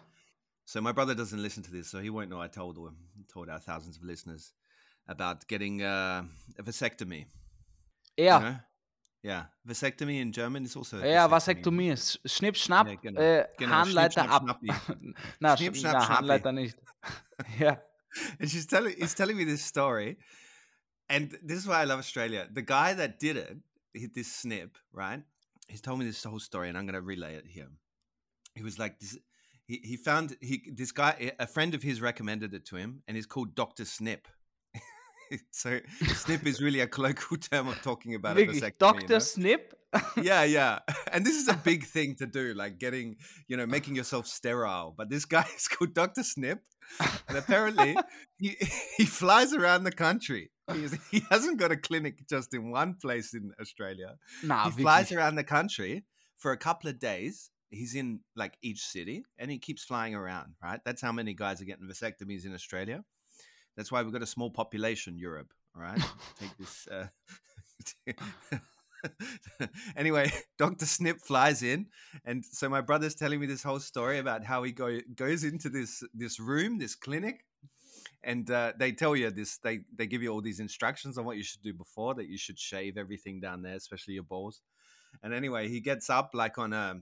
[0.63, 2.39] So my brother doesn't listen to this, so he won't know.
[2.39, 2.95] I told him,
[3.31, 4.53] told our thousands of listeners
[5.07, 6.23] about getting uh,
[6.57, 7.25] a vasectomy.
[8.17, 8.55] you Er, know?
[9.25, 11.89] Yeah, vasectomy in German is also ja, vasectomy.
[11.89, 11.91] Vasektomie.
[11.91, 13.21] S- Schnipp, schnapp, Ja, genau.
[13.21, 14.43] äh, Genau, Harnleiter schnipp, ab.
[14.43, 15.13] schnapp, schnappi.
[15.39, 16.07] na, Schnipp, sch- schnapp, na.
[16.09, 16.77] Harnleiter nicht.
[17.59, 17.77] ja.
[18.39, 20.17] and she's telling he's telling me this story,
[21.09, 22.47] and this is why I love Australia.
[22.53, 23.57] The guy that did it,
[23.93, 25.23] he- this snip, right?
[25.67, 27.69] He's told me this whole story, and I'm going to relay it here.
[28.53, 29.17] He was like this.
[29.67, 33.17] He, he found he this guy a friend of his recommended it to him, and
[33.17, 34.27] he's called Doctor Snip.
[35.51, 35.79] so
[36.15, 38.63] snip is really a colloquial term of talking about a Wirklich, vasectomy.
[38.63, 39.13] you Dr.
[39.13, 39.19] know?
[39.19, 39.73] Snip?
[40.21, 40.79] yeah, yeah.
[41.11, 43.15] And this is a big thing to do, like getting,
[43.47, 44.93] you know, making yourself sterile.
[44.97, 46.23] But this guy is called Dr.
[46.23, 46.59] Snip.
[47.27, 47.97] And apparently
[48.37, 48.55] he,
[48.97, 50.51] he flies around the country.
[50.73, 54.15] He's, he hasn't got a clinic just in one place in Australia.
[54.43, 56.03] Na, he flies around the country
[56.37, 57.49] for a couple of days.
[57.69, 60.79] He's in like each city and he keeps flying around, right?
[60.85, 63.03] That's how many guys are getting vasectomies in Australia.
[63.75, 65.53] That's why we've got a small population, Europe.
[65.75, 65.99] All right.
[66.39, 66.87] Take this.
[66.87, 67.07] Uh,
[69.95, 70.85] anyway, Dr.
[70.85, 71.87] Snip flies in.
[72.23, 75.69] And so my brother's telling me this whole story about how he go, goes into
[75.69, 77.45] this, this room, this clinic,
[78.23, 81.37] and uh, they tell you this they they give you all these instructions on what
[81.37, 84.61] you should do before that you should shave everything down there especially your balls
[85.23, 87.01] and anyway he gets up like on a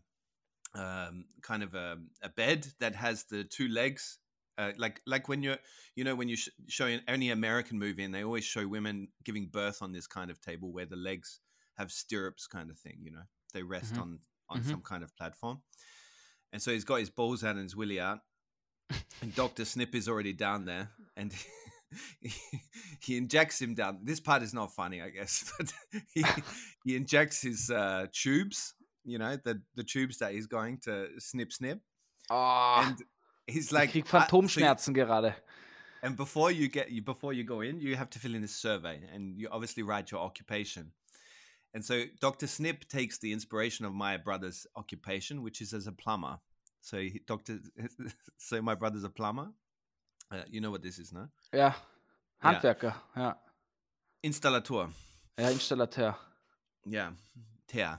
[0.76, 4.20] um, kind of a, a bed that has the two legs
[4.58, 5.58] uh, like like when you're
[5.96, 9.08] you know when you sh- show in any american movie and they always show women
[9.24, 11.40] giving birth on this kind of table where the legs
[11.78, 14.02] have stirrups kind of thing you know they rest Mhm.
[14.02, 14.70] on on Mhm.
[14.70, 15.62] some kind of platform
[16.52, 18.20] and so he's got his balls out and his willy out
[19.22, 19.66] and Dr.
[19.66, 21.34] Snip is already down there and
[22.20, 22.32] he,
[23.02, 24.00] he injects him down.
[24.04, 25.74] This part is not funny, I guess, but
[26.14, 26.24] he,
[26.84, 31.52] he injects his uh, tubes, you know, the, the tubes that he's going to snip,
[31.54, 31.80] snip.
[32.30, 32.98] Oh, And
[33.48, 35.36] he's ich like, krieg "Ah, so you- Phantomschmerzen gerade.
[36.02, 39.02] and before you get before you go in, you have to fill in this survey,
[39.14, 40.94] and you obviously write your occupation.
[41.74, 42.46] And so Dr.
[42.48, 46.38] Snip takes the inspiration of my brother's occupation, which is as a plumber.
[46.82, 47.60] So he, Dr.
[48.38, 49.52] so my brother's a plumber.
[50.32, 51.28] Uh, you know what this is, no?
[51.52, 51.74] Ja,
[52.44, 52.94] Handwerker.
[53.16, 53.36] Ja,
[54.24, 54.90] Installator.
[55.40, 56.16] ja Installateur.
[56.86, 57.12] Yeah,
[57.74, 57.98] yeah.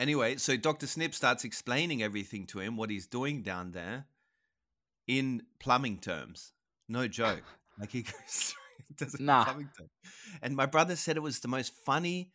[0.00, 0.86] Anyway, so Dr.
[0.86, 4.06] Snip starts explaining everything to him, what he's doing down there,
[5.06, 6.52] in plumbing terms.
[6.88, 7.44] No joke.
[7.78, 8.54] Like he goes
[8.98, 9.44] through, Nah.
[9.44, 9.90] plumbing terms.
[10.42, 12.32] And my brother said it was the most funny,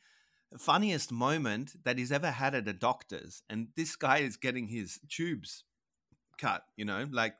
[0.57, 3.43] funniest moment that he's ever had at a doctor's.
[3.47, 5.63] And this guy is getting his tubes
[6.39, 7.35] cut, you know, like.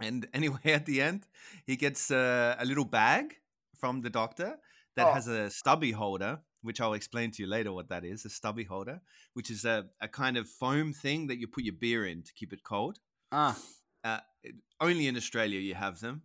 [0.00, 1.26] And anyway, at the end,
[1.66, 3.34] he gets uh, a little bag
[3.76, 4.58] from the doctor
[4.96, 5.12] that Oh.
[5.14, 8.64] has a stubby holder, which I'll explain to you later what that is a stubby
[8.64, 9.00] holder,
[9.34, 12.32] which is a, a kind of foam thing that you put your beer in to
[12.34, 12.98] keep it cold.
[13.32, 13.56] Ah,
[14.04, 16.22] Uh, it- only in Australia you have them.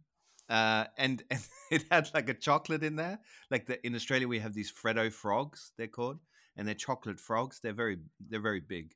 [0.50, 1.41] Uh, and, and
[1.72, 3.19] it had like a chocolate in there.
[3.50, 6.19] Like the, in Australia, we have these Freddo frogs, they're called,
[6.56, 7.60] and they're chocolate frogs.
[7.62, 7.98] They're very,
[8.30, 8.93] they're very big.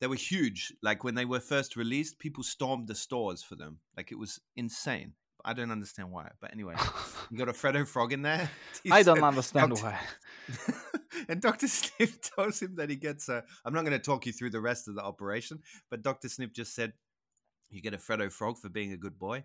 [0.00, 0.72] They were huge.
[0.82, 3.80] Like when they were first released, people stormed the stores for them.
[3.96, 5.14] Like it was insane.
[5.44, 6.74] I don't understand why, but anyway,
[7.30, 8.50] you got a Fredo frog in there.
[8.90, 9.98] I don't understand why.
[11.28, 11.68] and Dr.
[11.68, 13.44] Snip tells him that he gets a.
[13.64, 16.28] I'm not going to talk you through the rest of the operation, but Dr.
[16.28, 16.92] Snip just said,
[17.70, 19.44] You get a Fredo frog for being a good boy.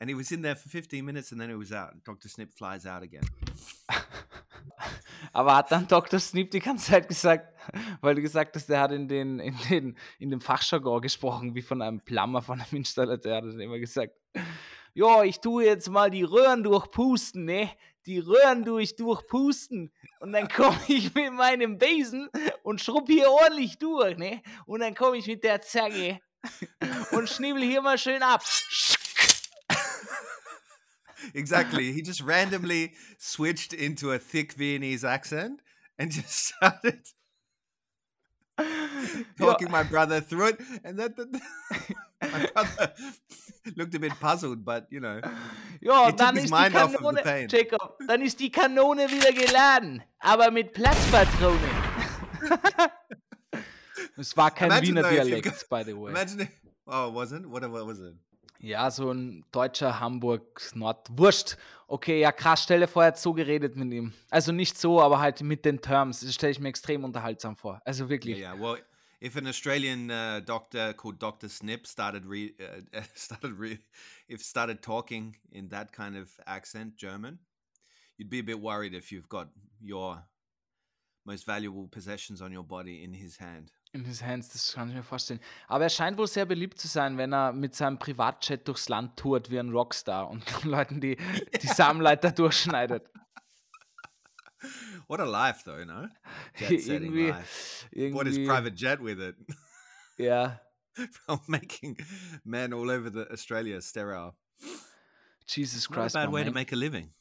[0.00, 1.92] And he was in there for 15 minutes and then he was out.
[2.04, 2.28] Dr.
[2.28, 3.22] Snip flies out again.
[5.32, 6.18] Aber hat dann Dr.
[6.18, 7.52] Snip die ganze Zeit gesagt,
[8.00, 11.62] weil du gesagt hast, der hat in, den, in, den, in dem Fachjargon gesprochen, wie
[11.62, 14.14] von einem Plummer, von einem Installateur, hat er immer gesagt,
[14.94, 17.70] ja, ich tue jetzt mal die Röhren durchpusten, ne?
[18.06, 19.92] Die Röhren durch durchpusten.
[20.20, 22.30] Und dann komme ich mit meinem Besen
[22.62, 24.40] und schrubb hier ordentlich durch, ne?
[24.66, 26.20] Und dann komme ich mit der Zange
[27.10, 28.44] und schnibbel hier mal schön ab.
[31.34, 31.92] exactly.
[31.92, 35.60] He just randomly switched into a thick Viennese accent
[35.98, 37.13] and just started
[39.38, 40.60] talking my brother through it.
[40.84, 41.28] And that, that
[42.22, 42.92] My brother
[43.76, 45.20] looked a bit puzzled, but you know.
[45.80, 47.46] Ja, dann ist Kanone.
[47.48, 51.60] Jacob, dann ist die Kanone wieder geladen, aber mit Platzpatronen.
[54.16, 56.10] Es war kein Imagine Wiener Dialekt, by the way.
[56.10, 56.48] Imagine
[56.86, 57.50] oh, wasn't?
[57.50, 58.14] What, what was it?
[58.64, 61.06] Ja, so ein deutscher Hamburg Nord.
[61.10, 61.58] Wurscht.
[61.86, 64.14] Okay, ja, krass, stell dir vor, er hat so geredet mit ihm.
[64.30, 66.20] Also nicht so, aber halt mit den Terms.
[66.20, 67.82] Das stelle ich mir extrem unterhaltsam vor.
[67.84, 68.38] Also wirklich.
[68.38, 68.62] Yeah, yeah.
[68.62, 68.80] Well,
[69.20, 73.78] if an Australian uh, doctor called Doctor Snip started re uh, started re
[74.28, 77.40] if started talking in that kind of accent, German,
[78.16, 79.48] you'd be a bit worried if you've got
[79.78, 80.24] your
[81.26, 83.72] most valuable possessions on your body in his hand.
[83.94, 85.38] In his hands, das kann ich mir vorstellen.
[85.68, 89.16] Aber er scheint wohl sehr beliebt zu sein, wenn er mit seinem Privatjet durchs Land
[89.16, 91.16] tourt wie ein Rockstar und Leuten die,
[91.62, 93.08] die Samleiter durchschneidet.
[95.06, 96.08] What a life, though, you know.
[96.58, 97.86] Irgendwie, life.
[98.12, 99.36] Bought his irgendwie, private jet with it,
[100.16, 100.60] ja,
[101.12, 101.96] from making
[102.42, 104.34] men all over the Australia sterile.
[105.46, 106.14] Jesus Not a Christ.
[106.14, 107.12] bad man, way to mein- make a living.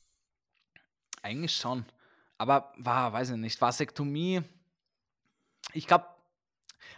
[1.21, 1.85] Eigentlich schon.
[2.37, 4.41] Aber war, weiß ich nicht, Vasektomie.
[5.73, 6.05] Ich glaube,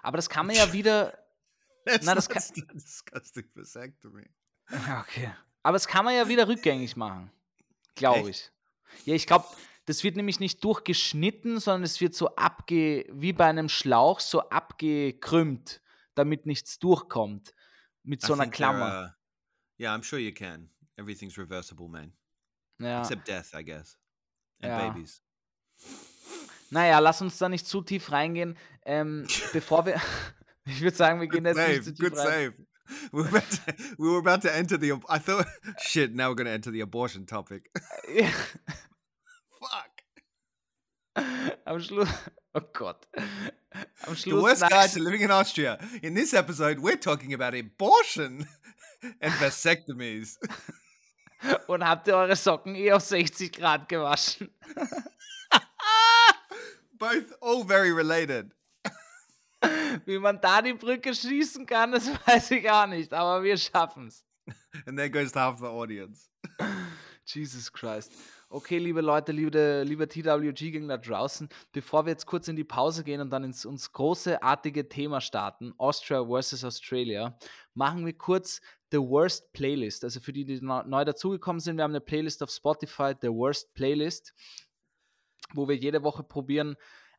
[0.01, 1.17] aber das kann man ja wieder.
[1.85, 2.43] That's Na, das kann-
[2.73, 4.25] disgusting vasectomy.
[5.01, 5.31] Okay.
[5.63, 7.31] Aber das kann man ja wieder rückgängig machen.
[7.95, 8.51] Glaube ich.
[9.05, 9.45] Ja, ich glaube,
[9.85, 14.49] das wird nämlich nicht durchgeschnitten, sondern es wird so abge, wie bei einem Schlauch, so
[14.49, 15.81] abgekrümmt,
[16.15, 17.53] damit nichts durchkommt.
[18.03, 19.15] Mit I so einer think they're, Klammer.
[19.79, 20.69] uh, yeah, I'm sure you can.
[20.97, 22.13] Everything's reversible, man.
[22.79, 23.01] Ja.
[23.01, 23.97] Except death, I guess.
[24.61, 24.87] And Ja.
[24.89, 25.21] babies.
[26.75, 28.57] Naja, lass uns da nicht zu tief reingehen.
[28.85, 29.99] Ähm, bevor wir.
[30.67, 31.95] Ich würde sagen, wir gehen jetzt nicht zu save.
[31.95, 32.25] tief Good rein.
[32.27, 32.53] save.
[33.11, 34.93] We were, about to, we were about to enter the.
[35.07, 35.45] I thought,
[35.79, 36.15] shit.
[36.15, 37.69] Now we're going to enter the abortion topic.
[39.59, 39.91] Fuck.
[41.67, 42.09] Am Schluss.
[42.55, 43.05] Oh Gott.
[43.15, 43.35] Am
[44.07, 44.41] The Schluss.
[44.41, 44.69] worst nein.
[44.71, 45.77] guide to living in Austria.
[46.01, 48.47] In this episode, we're talking about abortion
[49.21, 50.39] and vasectomies.
[51.67, 54.49] Und habt ihr eure Socken eh auf 60 Grad gewaschen?
[56.97, 58.51] Both all very related.
[60.05, 64.23] Wie man da die Brücke schießen kann, das weiß ich auch nicht, aber wir schaffen's.
[64.85, 66.29] And there goes half the audience.
[67.25, 68.13] Jesus Christ.
[68.49, 73.19] Okay, liebe Leute, liebe, liebe da draußen, bevor wir jetzt kurz in die Pause gehen
[73.19, 77.37] und dann ins uns großartige Thema starten, Austria versus Australia,
[77.73, 80.03] machen wir kurz The Worst Playlist.
[80.03, 83.73] Also für die, die neu dazugekommen sind, wir haben eine Playlist auf Spotify, The Worst
[83.73, 84.33] Playlist,
[85.53, 86.75] wo wir jede Woche probieren,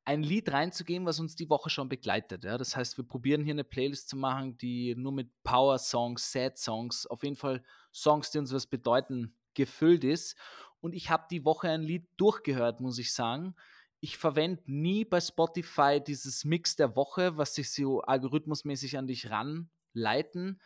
[0.07, 2.45] ein Lied reinzugeben, was uns die Woche schon begleitet.
[2.45, 2.57] Ja?
[2.57, 7.25] Das heißt, wir probieren hier eine Playlist zu machen, die nur mit Power-Songs, Sad-Songs, auf
[7.25, 7.63] jeden Fall
[7.93, 10.37] Songs, die uns was bedeuten, gefüllt ist.
[10.81, 13.57] Und ich habe die Woche ein Lied durchgehört, muss ich sagen.
[13.99, 19.31] Ich verwende nie bei Spotify dieses Mix der Woche, was sich so algorithmusmäßig an dich
[19.31, 20.61] ranleiten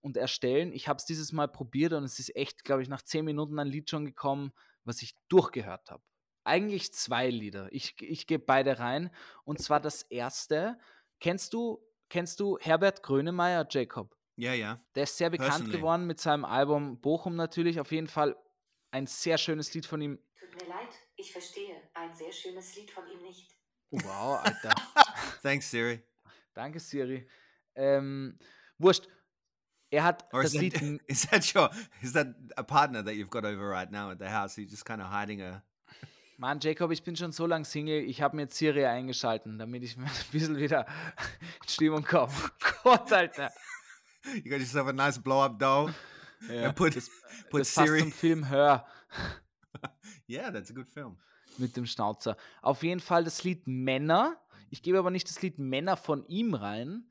[0.00, 0.72] und erstellen.
[0.72, 3.58] Ich habe es dieses Mal probiert und es ist echt, glaube ich, nach zehn Minuten
[3.58, 4.52] ein Lied schon gekommen,
[4.84, 6.02] was ich durchgehört habe.
[6.50, 7.68] Eigentlich zwei Lieder.
[7.70, 9.10] Ich, ich gebe beide rein.
[9.44, 10.78] Und zwar das erste.
[11.20, 14.16] Kennst du, kennst du Herbert Grönemeyer, Jacob?
[14.36, 14.84] Yeah, yeah.
[14.96, 15.78] Der ist sehr bekannt Personally.
[15.78, 17.78] geworden mit seinem Album Bochum natürlich.
[17.78, 18.36] Auf jeden Fall
[18.90, 20.18] ein sehr schönes Lied von ihm.
[20.40, 23.54] Tut mir leid, ich verstehe ein sehr schönes Lied von ihm nicht.
[23.92, 24.74] Wow, Alter.
[25.42, 26.02] Thanks, Siri.
[26.54, 27.28] Danke, Siri.
[27.76, 28.38] Ähm,
[28.78, 29.06] wurscht.
[29.92, 31.00] Er hat Or is das that, Lied.
[31.06, 31.70] is that your
[32.02, 34.56] is that a partner that you've got over right now at the house?
[34.58, 35.62] You're just kind of hiding a.
[36.40, 38.00] Mann, Jacob, ich bin schon so lange Single.
[38.04, 40.86] Ich habe mir jetzt Siri eingeschalten, damit ich ein bisschen wieder
[41.62, 42.32] in Stimmung komme.
[42.82, 43.50] Gott, Alter.
[44.34, 45.92] You got yourself a nice blow up doll.
[46.48, 47.10] Ja, And put das,
[47.50, 48.00] put das passt Siri.
[48.00, 48.86] zum Film Hör
[50.28, 51.18] Yeah, that's a good film.
[51.58, 52.36] mit dem Schnauzer.
[52.62, 54.40] Auf jeden Fall das Lied Männer.
[54.70, 57.10] Ich gebe aber nicht das Lied Männer von ihm rein.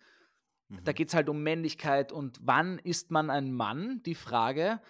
[0.69, 0.95] Da Mhm.
[0.95, 4.81] geht es halt um Männlichkeit und wann ist man ein Mann, die Frage.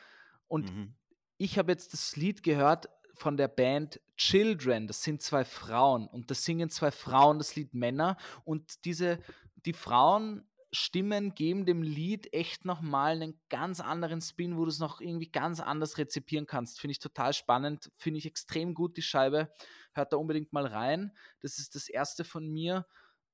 [0.48, 0.96] Und Mhm.
[1.38, 2.88] ich habe jetzt das Lied gehört
[3.20, 4.88] von der Band Children.
[4.88, 8.18] Das sind zwei Frauen und das singen zwei Frauen das Lied Männer.
[8.44, 9.20] Und diese,
[9.66, 15.02] die Frauenstimmen geben dem Lied echt nochmal einen ganz anderen Spin, wo du es noch
[15.02, 16.80] irgendwie ganz anders rezipieren kannst.
[16.80, 17.92] Finde ich total spannend.
[17.98, 19.52] Finde ich extrem gut, die Scheibe.
[19.94, 21.12] Hört da unbedingt mal rein.
[21.42, 22.86] Das ist das erste von mir.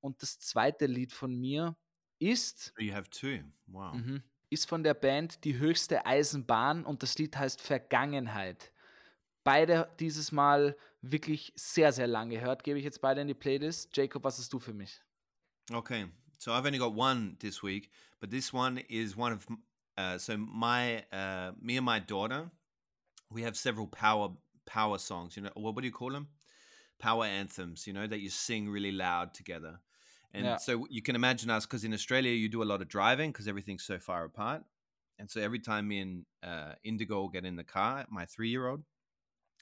[0.01, 1.75] Und das zweite Lied von mir
[2.19, 3.39] ist you have two.
[3.67, 3.93] Wow.
[3.95, 4.23] Mhm.
[4.49, 8.71] Ist von der Band Die höchste Eisenbahn und das Lied heißt Vergangenheit.
[9.45, 12.63] Beide dieses Mal wirklich sehr, sehr lang gehört.
[12.63, 13.95] Gebe ich jetzt beide in die Playlist.
[13.95, 14.99] Jacob, was hast du für mich?
[15.71, 16.05] Okay,
[16.38, 19.47] so I've only got one this week, but this one is one of
[19.97, 22.51] uh, so my uh, me and my daughter,
[23.31, 24.29] we have several power
[24.65, 25.38] power songs.
[25.38, 26.27] You know, what, what do you call them?
[26.99, 27.86] Power anthems.
[27.88, 29.79] You know that you sing really loud together,
[30.34, 30.58] And Yeah.
[30.58, 33.47] so you can imagine us because in Australia you do a lot of driving because
[33.47, 34.63] everything's so far apart.
[35.17, 38.84] And so every time me and uh, Indigo get in the car, my three-year-old,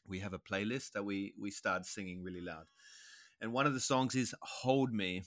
[0.08, 2.66] we have a playlist that we we start singing really loud.
[3.42, 5.24] And one of the songs is "Hold Me"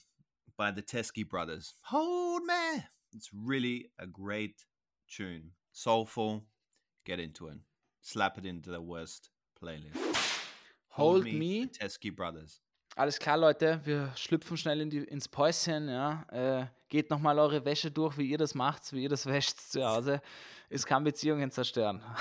[0.56, 1.74] by the Teskey Brothers.
[1.82, 2.84] Hold me.
[3.12, 4.64] It's really a great
[5.10, 6.44] tune, soulful.
[7.04, 7.58] Get into it.
[8.02, 9.30] Slap it into the worst
[9.62, 9.96] playlist.
[10.88, 11.64] Hold Me.
[11.64, 12.60] the Teskey Brothers.
[12.96, 15.88] Alles klar, Leute, wir schlüpfen schnell in die, ins Päuschen.
[15.88, 16.24] Ja.
[16.32, 19.84] Äh, geht nochmal eure Wäsche durch, wie ihr das macht, wie ihr das wäscht zu
[19.84, 20.22] Hause.
[20.70, 22.02] Es kann Beziehungen zerstören.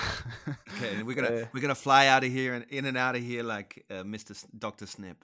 [0.76, 3.16] Okay, and we're gonna Uh, we're gonna fly out of here and in and out
[3.16, 4.32] of here like uh, Mr.
[4.32, 4.86] S- Dr.
[4.86, 5.16] Snip.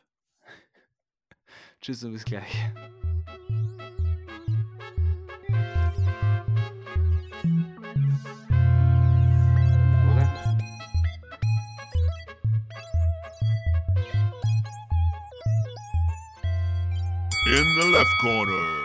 [1.83, 2.71] Tschüss und bis gleich.
[17.53, 18.81] In the left corner,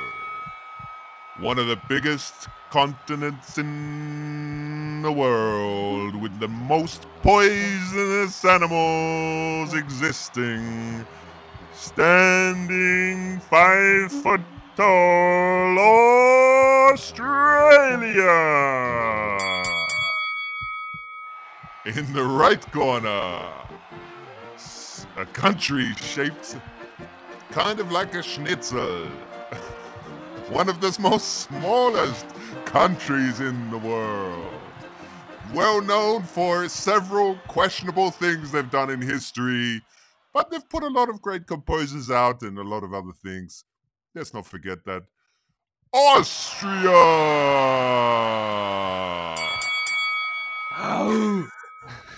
[1.39, 11.05] one of the biggest continents in the world with the most poisonous animals existing.
[11.73, 14.41] Standing five foot
[14.75, 15.79] tall,
[16.91, 17.37] Australia.
[21.85, 23.47] In the right corner,
[25.15, 26.57] a country shaped
[27.51, 29.07] kind of like a schnitzel.
[30.49, 32.25] One of the most smallest
[32.65, 34.53] countries in the world.
[35.53, 39.81] Well known for several questionable things they've done in history,
[40.33, 43.63] but they've put a lot of great composers out and a lot of other things.
[44.13, 45.03] Let's not forget that.
[45.93, 46.89] Austria!
[50.79, 51.47] Ow!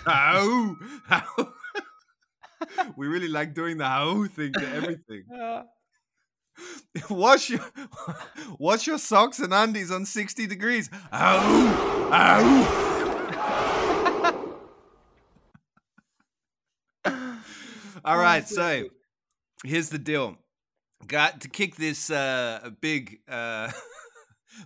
[0.06, 1.54] Ow!
[2.96, 5.24] we really like doing the how thing to everything.
[7.10, 7.64] wash your
[8.58, 10.90] wash your socks and undies on 60 degrees.
[11.12, 12.10] Ow!
[12.12, 12.86] Ow!
[18.02, 18.84] All right, so
[19.64, 20.36] here's the deal.
[21.06, 23.70] Got to kick this uh, big uh,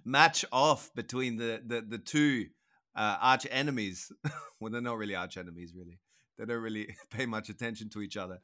[0.05, 2.47] match off between the the, the two
[2.95, 4.11] uh, arch enemies.
[4.61, 5.99] well, they're not really arch enemies, really.
[6.39, 8.39] They don't really pay much attention to each other.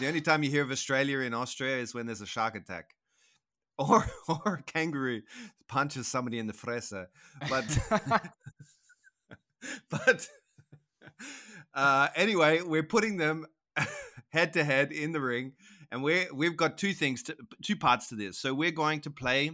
[0.00, 2.94] The only time you hear of Australia in Austria is when there's a shark attack,
[3.78, 5.22] or or a kangaroo
[5.68, 7.06] punches somebody in the fresa.
[7.48, 7.78] But
[9.90, 10.28] but
[11.74, 13.46] uh, anyway, we're putting them
[14.30, 15.52] head to head in the ring,
[15.90, 18.38] and we we've got two things, to, two parts to this.
[18.38, 19.50] So we're going to play.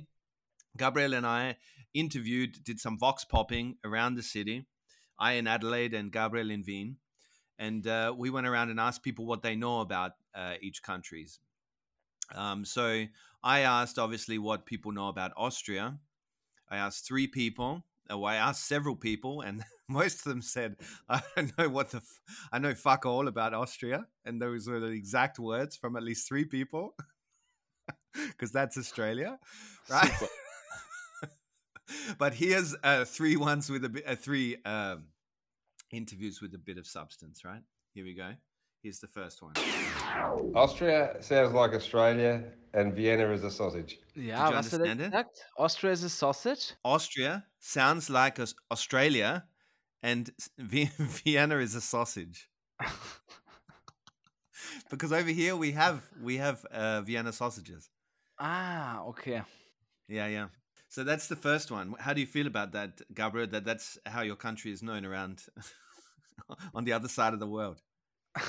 [0.76, 1.56] Gabriel and I
[1.92, 4.66] interviewed, did some vox popping around the city.
[5.18, 6.96] I in Adelaide and Gabriel in Wien,
[7.62, 11.38] and uh, we went around and asked people what they know about uh, each countries.
[12.34, 13.04] Um, so
[13.44, 15.98] I asked, obviously, what people know about Austria.
[16.68, 17.84] I asked three people.
[18.10, 20.74] Well, I asked several people, and most of them said,
[21.08, 22.20] "I don't know what the, f-
[22.50, 26.26] I know fuck all about Austria," and those were the exact words from at least
[26.26, 26.96] three people,
[28.14, 29.38] because that's Australia,
[29.88, 30.12] right?
[32.18, 35.04] but here's uh, three ones with a uh, three um,
[35.92, 37.62] interviews with a bit of substance, right?
[37.94, 38.30] Here we go.
[38.82, 39.52] Here's the first one.
[40.54, 42.42] Austria sounds like Australia,
[42.74, 43.98] and Vienna is a sausage.
[44.14, 45.10] Ja, you was hat er understand it?
[45.10, 45.46] gesagt?
[45.56, 46.74] Austria is a sausage?
[46.82, 49.44] Austria sounds like Australia,
[50.02, 52.48] and Vienna is a sausage.
[54.90, 57.88] because over here we have we have uh, Vienna sausages.
[58.38, 59.42] Ah, okay.
[60.08, 60.48] Yeah, yeah.
[60.92, 61.94] So that's the first one.
[61.98, 63.46] How do you feel about that, Gabriel?
[63.46, 65.42] That that's how your country is known around
[66.74, 67.80] on the other side of the world.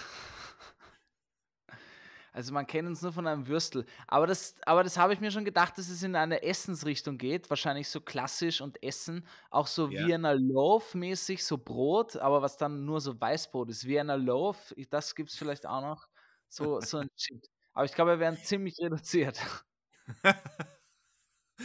[2.36, 3.86] Also man kennt uns nur von einem Würstel.
[4.08, 7.48] Aber das, aber das habe ich mir schon gedacht, dass es in eine Essensrichtung geht.
[7.52, 9.24] Wahrscheinlich so klassisch und Essen.
[9.52, 10.08] Auch so Ja.
[10.08, 13.86] Vienna Loaf mäßig, so Brot, aber was dann nur so Weißbrot ist.
[13.86, 16.08] Vienna Loaf, das gibt es vielleicht auch noch.
[16.50, 17.48] So, so ein Shit.
[17.72, 19.40] Aber ich glaube, wir werden ziemlich reduziert.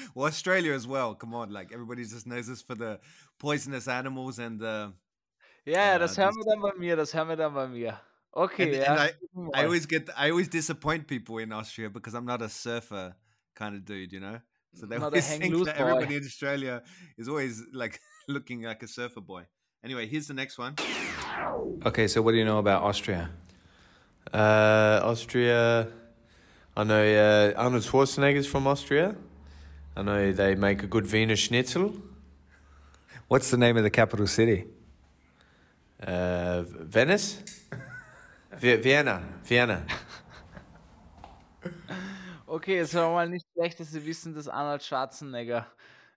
[0.14, 1.14] well, Australia as well.
[1.14, 2.98] Come on, like everybody just knows this for the
[3.38, 4.92] poisonous animals and the.
[5.66, 8.00] Ja, ja, Ja, das hören wir dann bei mir, das hören wir dann bei mir.
[8.32, 8.94] Okay, And, ja.
[8.94, 9.00] and
[9.54, 13.14] I, I always get, I always disappoint people in Austria because I'm not a surfer
[13.54, 14.40] kind of dude, you know.
[14.74, 15.84] So they Not always hang think loose that boy.
[15.84, 16.82] everybody in Australia
[17.16, 19.44] is always like looking like a surfer boy.
[19.82, 20.74] Anyway, here's the next one.
[21.86, 23.30] Okay, so what do you know about Austria?
[24.32, 25.88] Uh, Austria,
[26.76, 29.16] I know uh, Arnold Schwarzenegger's from Austria.
[29.98, 31.92] I know they make a good Wiener Schnitzel.
[33.26, 34.64] What's the name of the capital city?
[36.00, 37.42] Uh, Venice?
[38.60, 39.84] Vi- Vienna, Vienna.
[42.46, 45.66] Okay, es war mal nicht schlecht, dass Sie wissen, dass Arnold Schwarzenegger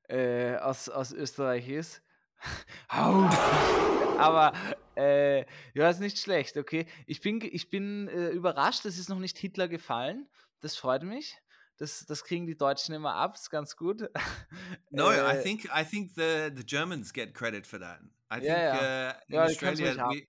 [0.08, 2.02] äh, aus, aus Österreich ist.
[2.88, 4.54] Aber
[4.96, 5.40] äh,
[5.74, 6.86] ja, ist nicht schlecht, okay.
[7.06, 10.30] Ich bin, ich bin äh, überrascht, es ist noch nicht Hitler gefallen.
[10.62, 11.36] Das freut mich.
[11.82, 14.08] Das, das kriegen die Deutschen immer ab, ist ganz gut.
[14.92, 18.02] No, I Äh, think I think the the Germans get credit for that.
[18.30, 20.28] I think Yeah, uh, in Yeah, Australia, we,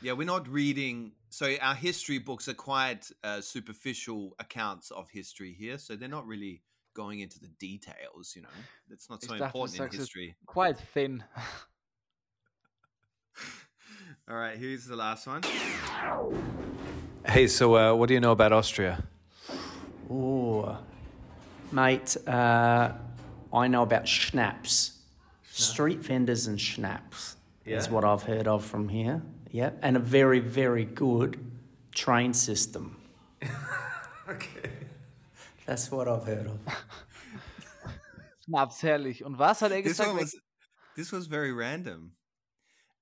[0.00, 1.12] yeah, we're not reading.
[1.28, 5.76] So our history books are quite uh, superficial accounts of history here.
[5.78, 6.62] So they're not really
[6.94, 8.34] going into the details.
[8.34, 8.48] You know,
[8.90, 10.36] it's not Ich so dachte, important in history.
[10.46, 11.22] Quite thin.
[14.28, 15.42] All right, here's the last one.
[17.26, 19.04] Hey, so uh, what do you know about Austria?
[20.10, 20.78] Oh,
[21.72, 22.92] mate, uh,
[23.52, 24.94] I know about schnapps.
[25.50, 27.92] Street vendors and schnapps is Yeah?
[27.92, 29.22] what I've heard of from here.
[29.50, 31.38] Yep, and a very, very good
[31.94, 32.96] train system.
[34.28, 34.70] Okay.
[35.64, 36.58] That's what I've heard of.
[38.46, 39.24] Schnaps, herrlich.
[39.24, 40.08] Und was hat er This gesagt?
[40.10, 40.36] one was
[40.96, 42.12] this was very random,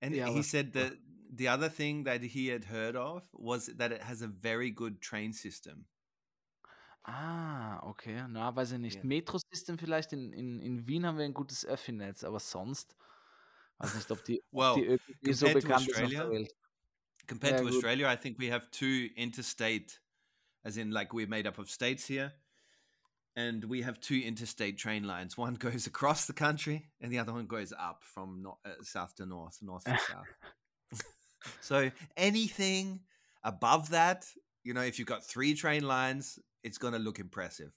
[0.01, 0.93] and Yeah, he was- said that
[1.35, 5.01] the other thing that he had heard of was that it has a very good
[5.01, 5.87] train system.
[7.09, 8.25] Ah, okay.
[8.29, 8.97] Na, weiß ich nicht.
[8.97, 9.05] Ja.
[9.05, 10.13] Metro-System vielleicht.
[10.13, 12.97] In, in, in Wien haben wir ein gutes Öffi-Netz, aber sonst
[13.79, 16.23] weiß nicht, ob die, ob Well, die ÖPG so compared to bekannt ist auf Australia,
[16.23, 16.55] der Welt.
[17.29, 17.69] Compared Yeah, to.
[17.69, 20.01] Australia, I think we have two interstate,
[20.65, 22.33] as in like we're made up of states here,
[23.37, 25.37] and we have two interstate train lines.
[25.39, 29.15] One goes across the country, and the other one goes up from no- uh, south
[29.17, 31.03] to north, north to south.
[31.61, 33.01] so anything
[33.45, 34.27] above that,
[34.67, 37.71] you know, if you've got three train lines, it's to look impressive.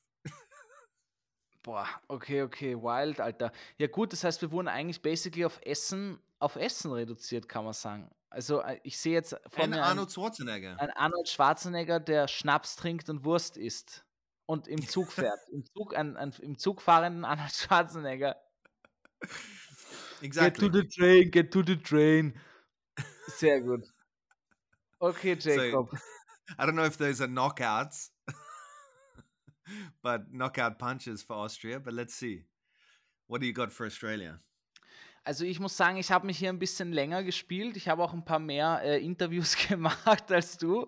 [1.61, 3.51] Boah, okay, okay, wild, Alter.
[3.77, 7.73] Ja gut, das heißt, wir wurden eigentlich basically auf Essen, auf Essen reduziert, kann man
[7.73, 8.09] sagen.
[8.29, 10.69] Also äh, ich sehe jetzt vor And mir Arnold Schwarzenegger.
[10.69, 14.05] einen, einen Arnold Schwarzenegger, der Schnaps trinkt und Wurst isst
[14.45, 15.39] und im Zug fährt.
[15.51, 18.35] Im Zug, ein, ein, Im Zug fahrenden Arnold Schwarzenegger.
[20.21, 20.69] Exactly.
[20.69, 22.39] Get to the train, get to the train.
[23.27, 23.85] Sehr gut.
[24.99, 25.91] Okay, Jacob.
[26.57, 28.09] I don't know if those are knockouts,
[30.01, 31.79] but knockout punches for Austria.
[31.79, 32.45] But let's see.
[33.27, 34.39] What do you got for Australia?
[35.23, 37.77] Also ich muss sagen, ich habe mich hier ein bisschen länger gespielt.
[37.77, 40.87] Ich habe auch ein paar mehr äh, Interviews gemacht als du.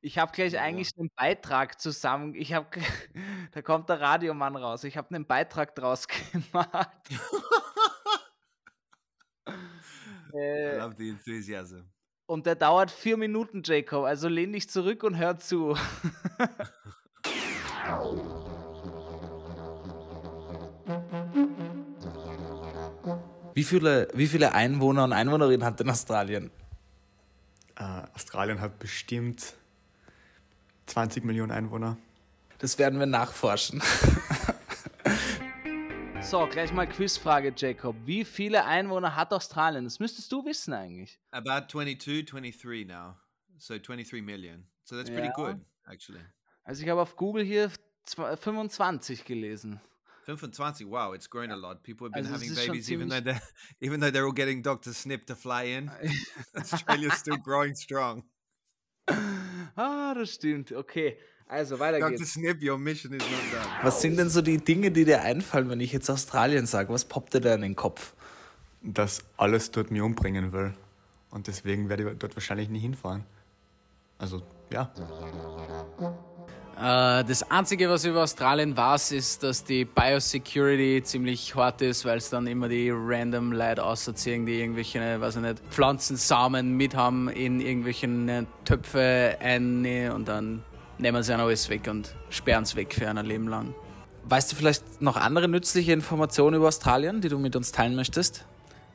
[0.00, 0.62] Ich habe gleich Ja.
[0.62, 2.34] eigentlich einen Beitrag zusammen.
[2.34, 2.68] Ich habe,
[3.52, 4.84] da kommt der Radiomann raus.
[4.84, 7.08] Ich habe einen Beitrag draus gemacht.
[10.34, 11.88] I äh, love the enthusiasm.
[12.28, 14.04] Und der dauert vier Minuten, Jacob.
[14.04, 15.76] Also lehn dich zurück und hör zu.
[23.54, 26.52] Wie viele, wie viele Einwohner und Einwohnerinnen hat denn Australien?
[27.74, 29.54] Äh, Australien hat bestimmt
[30.86, 31.96] 20 Millionen Einwohner.
[32.58, 33.82] Das werden wir nachforschen.
[36.28, 37.96] so, gleich mal Quizfrage, Jacob.
[38.04, 39.84] Wie viele Einwohner hat Australien?
[39.84, 41.18] Das müsstest du wissen eigentlich.
[41.30, 43.14] About 22, 23 now.
[43.56, 44.66] So 23 million.
[44.84, 45.34] So that's pretty Yeah.
[45.52, 45.56] good,
[45.86, 46.20] actually.
[46.64, 47.70] Also ich habe auf Google hier
[48.06, 49.80] zwa- 25 gelesen.
[50.26, 50.86] 25.
[50.90, 51.82] Wow, it's grown a lot.
[51.82, 53.40] People have been Also es having babies, even though they're
[53.80, 54.92] even though they're all getting Dr.
[54.92, 55.90] Snip to fly in.
[56.54, 58.22] Australia's still growing strong.
[59.76, 60.72] ah, das stimmt.
[60.72, 61.16] Okay,
[61.48, 62.16] also weiter Dr.
[62.16, 62.34] geht's.
[62.34, 63.72] Snip, your mission is not done.
[63.82, 66.92] Was sind denn so die Dinge, die dir einfallen, wenn ich jetzt Australien sage?
[66.92, 68.12] Was poppt dir da in den Kopf?
[68.82, 70.74] Dass alles dort mich umbringen will.
[71.30, 73.24] Und deswegen werde ich dort wahrscheinlich nie hinfahren.
[74.18, 74.42] Also,
[74.72, 74.92] ja.
[76.76, 82.04] Äh, das Einzige, was ich über Australien weiß, ist, dass die Biosecurity ziemlich hart ist,
[82.04, 86.94] weil es dann immer die random Leute ausziehen, die irgendwelche, weiß ich nicht, Pflanzensamen mit
[86.94, 90.62] haben in irgendwelchen Töpfe ein und dann
[90.98, 93.74] nehmen sie dann alles weg und sperren es weg für ein Leben lang.
[94.24, 98.44] Weißt du vielleicht noch andere nützliche Informationen über Australien, die du mit uns teilen möchtest?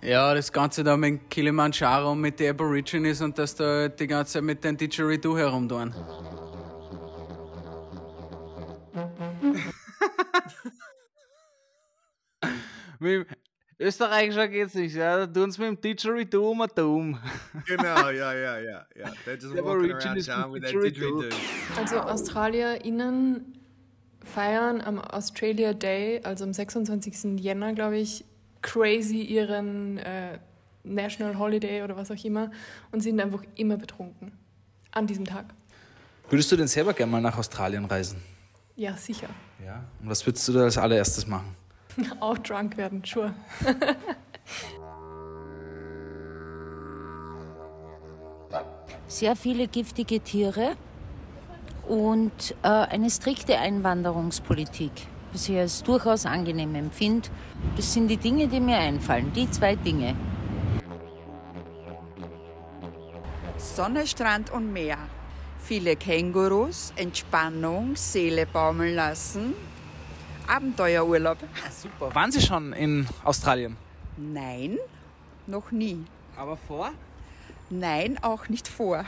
[0.02, 4.34] Ja, das Ganze da mit Kilimanjaro und mit den Aborigines und dass da die ganze
[4.34, 5.94] Zeit mit den Didgeridoo herumtun.
[13.00, 13.28] Mit
[13.84, 15.26] Österreichischer geht's nicht, ja?
[15.26, 17.20] Da tun sie mit dem Didgeridoo um und um.
[17.68, 19.12] Genau, yeah, yeah, yeah, yeah.
[19.26, 21.22] They're just The walking around town with their didgeridoo.
[21.22, 21.36] didgeridoo.
[21.78, 23.60] Also AustralierInnen
[24.24, 27.40] feiern am Australia Day, also am 26.
[27.40, 28.24] Jänner, glaube ich,
[28.62, 30.40] crazy ihren äh,
[30.84, 32.52] National Holiday oder was auch immer
[32.92, 34.32] und sind einfach immer betrunken.
[34.92, 35.46] An diesem Tag.
[36.30, 38.18] Würdest du denn selber gerne mal nach Australien reisen?
[38.76, 39.30] Ja, sicher.
[39.66, 39.84] Ja.
[40.02, 41.56] Und was würdest du da als allererstes machen?
[42.20, 43.34] Auch drunk werden, sure.
[49.08, 50.76] Sehr viele giftige Tiere
[51.88, 54.92] und äh, eine strikte Einwanderungspolitik,
[55.32, 57.30] was ich als durchaus angenehm empfinde.
[57.76, 60.16] Das sind die Dinge, die mir einfallen, die zwei Dinge.
[63.58, 64.98] Sonne, Strand und Meer.
[65.60, 69.54] Viele Kängurus, Entspannung, Seele baumeln lassen.
[70.48, 71.38] Abenteuerurlaub.
[71.72, 72.14] Super.
[72.14, 73.78] Waren Sie schon in Australien?
[74.18, 74.78] Nein,
[75.48, 76.06] noch nie.
[76.36, 76.92] Aber vor?
[77.70, 79.06] Nein, auch nicht vor.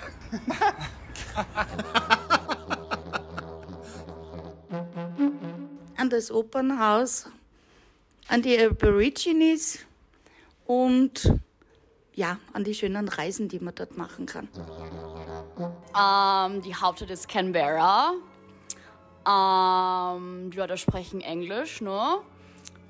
[5.98, 7.28] an das Opernhaus,
[8.28, 9.80] an die Aborigines
[10.66, 11.34] und
[12.14, 14.48] ja, an die schönen Reisen, die man dort machen kann.
[15.98, 18.14] Ähm, die Hauptstadt ist Canberra.
[19.28, 22.18] Ähm, die Leute sprechen Englisch, ne?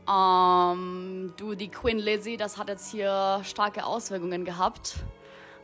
[0.07, 4.97] Ähm, du, die Queen Lizzie, das hat jetzt hier starke Auswirkungen gehabt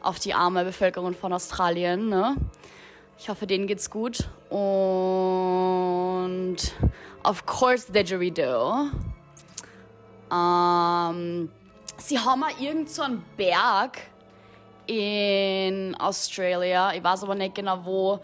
[0.02, 2.36] auf die arme Bevölkerung von Australien, ne?
[3.20, 4.30] Ich hoffe, denen geht's gut.
[4.50, 6.58] Und
[7.24, 8.90] of course, the didgeridoo.
[10.32, 11.52] Ähm,
[11.98, 14.00] sie haben mal irgend so einen Berg
[14.88, 16.94] in Australia.
[16.94, 18.20] Ich weiß aber nicht genau wo.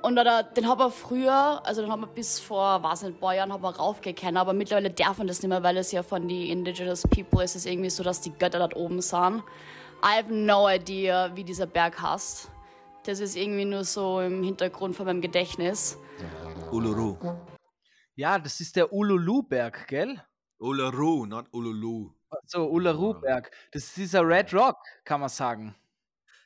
[0.00, 3.20] Und da, den haben wir früher, also den haben wir bis vor, weiß nicht, ein
[3.20, 6.04] paar Jahren haben wir raufgekennen, aber mittlerweile darf man das nicht mehr, weil es ja
[6.04, 9.42] von den Indigenous People ist es irgendwie so, dass die Götter dort oben sind.
[10.04, 12.48] I have no idea, wie dieser Berg heißt.
[13.04, 15.98] Das ist irgendwie nur so im Hintergrund von meinem Gedächtnis.
[16.70, 17.16] Uluru.
[18.14, 20.22] Ja, das ist der Ululu-Berg, gell?
[20.58, 22.12] Uluru, not Ululu.
[22.46, 23.50] So, Uluru-Berg.
[23.72, 25.74] Das ist dieser Red Rock, kann man sagen.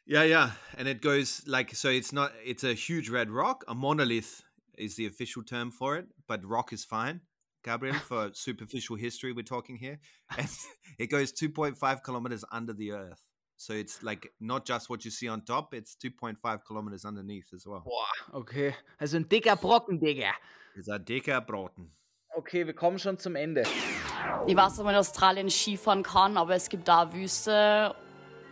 [0.06, 1.88] Yeah, yeah, and it goes like so.
[1.88, 2.32] It's not.
[2.44, 3.64] It's a huge red rock.
[3.68, 4.42] A monolith
[4.76, 7.20] is the official term for it, but rock is fine.
[7.64, 10.00] Gabriel, for superficial history, we're talking here,
[10.36, 10.48] and
[10.98, 13.20] it goes 2.5 kilometers under the earth.
[13.56, 17.64] So it's like not just what you see on top; it's 2.5 kilometers underneath as
[17.64, 17.84] well.
[17.84, 18.74] Boah, okay.
[19.00, 20.32] Also ein dicker Brocken, Digga.
[20.74, 21.92] Ist ein dicker Broten.
[22.34, 23.62] Okay, wir kommen schon zum Ende.
[24.46, 27.94] Ich weiß, ob man in Australien Skifahren kann, aber es gibt da Wüste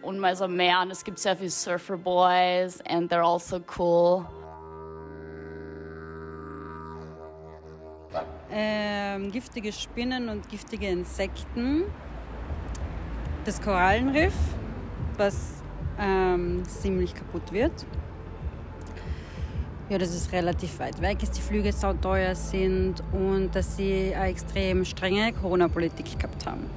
[0.02, 4.26] und mal so und es gibt sehr viele Surfer Boys and they're also cool.
[8.52, 11.84] Ähm, giftige Spinnen und giftige Insekten.
[13.44, 14.34] Das Korallenriff,
[15.16, 15.62] was
[15.98, 17.86] ähm, ziemlich kaputt wird.
[19.88, 24.30] Ja, dass es relativ weit weg ist, die Flüge sauteuer sind und dass sie eine
[24.30, 26.70] extrem strenge Corona-Politik gehabt haben.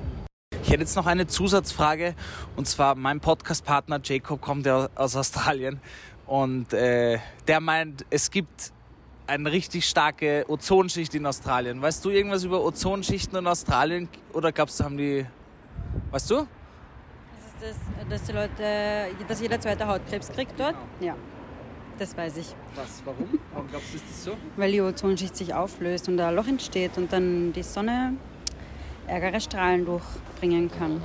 [0.64, 2.16] Ich hätte jetzt noch eine Zusatzfrage
[2.56, 5.82] und zwar mein Podcast-Partner Jacob kommt ja aus Australien
[6.26, 8.72] und äh, der meint, es gibt
[9.28, 11.82] eine richtig starke Ozonschicht in Australien.
[11.82, 15.26] Weißt du irgendwas über Ozonschichten in Australien oder glaubst du, haben die,
[16.12, 16.36] weißt du?
[17.60, 20.76] Das ist das, dass die Leute, dass jeder zweite Hautkrebs kriegt dort?
[21.02, 21.18] Ja,
[22.00, 22.56] das weiß ich.
[22.76, 23.38] Was, warum?
[23.52, 24.38] Warum glaubst du, ist das so?
[24.56, 28.14] Weil die Ozonschicht sich auflöst und da ein Loch entsteht und dann die Sonne
[29.08, 31.02] ärgere Strahlen durchbringen kann.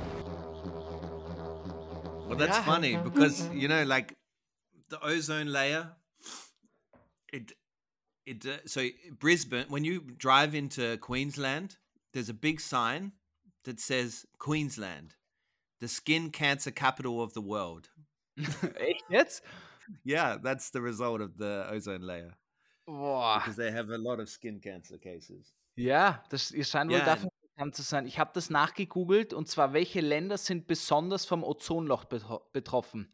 [2.27, 2.65] Well, that's Yeah.
[2.65, 4.15] funny because you know, like
[4.89, 5.95] the ozone layer.
[7.31, 7.53] It,
[8.25, 8.45] it.
[8.45, 8.87] Uh, so
[9.19, 11.77] Brisbane, when you drive into Queensland,
[12.13, 13.11] there's a big sign
[13.65, 15.15] that says Queensland,
[15.79, 17.89] the skin cancer capital of the world.
[18.77, 19.43] Echt jetzt?
[20.03, 22.35] Yeah, that's the result of the ozone layer
[22.85, 23.39] Boah.
[23.39, 25.53] because they have a lot of skin cancer cases.
[25.75, 27.29] Ja, das ihr scheint wohl Ja, dafür
[27.59, 28.07] bekannt zu sein.
[28.07, 33.13] Ich habe das nachgegoogelt und zwar, welche Länder sind besonders vom Ozonloch betro betroffen?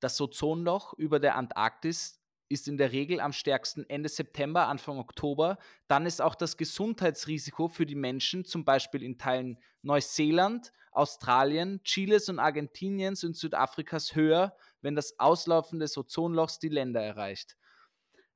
[0.00, 2.20] Das Ozonloch über der Antarktis
[2.50, 5.56] ist in der Regel am stärksten Ende September, Anfang Oktober.
[5.88, 12.28] Dann ist auch das Gesundheitsrisiko für die Menschen, zum Beispiel in Teilen Neuseeland, Australien, Chiles
[12.28, 17.56] und Argentiniens und Südafrikas höher, wenn das Auslaufen des Ozonlochs die Länder erreicht.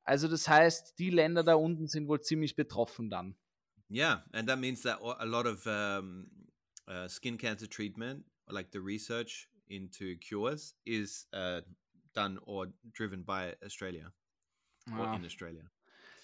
[0.05, 3.37] Also das heißt, die Länder da unten sind wohl ziemlich betroffen dann.
[3.91, 6.27] Yeah, and that means that a lot of um,
[6.89, 11.61] uh, skin cancer treatment, like the research into cures, is uh,
[12.15, 14.13] done or driven by Australia
[14.97, 15.63] or in Australia.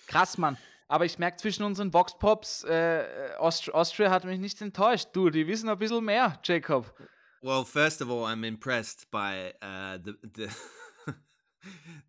[0.07, 0.57] Krass, Mann.
[0.89, 5.09] Aber ich merke zwischen unseren Vox-Pops, äh, Aust Austria hat mich nicht enttäuscht.
[5.12, 6.95] Du, die wissen ein bisschen mehr, Jacob.
[7.43, 10.49] Well, first of all, I'm impressed by uh, the the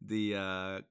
[0.01, 0.82] the uh,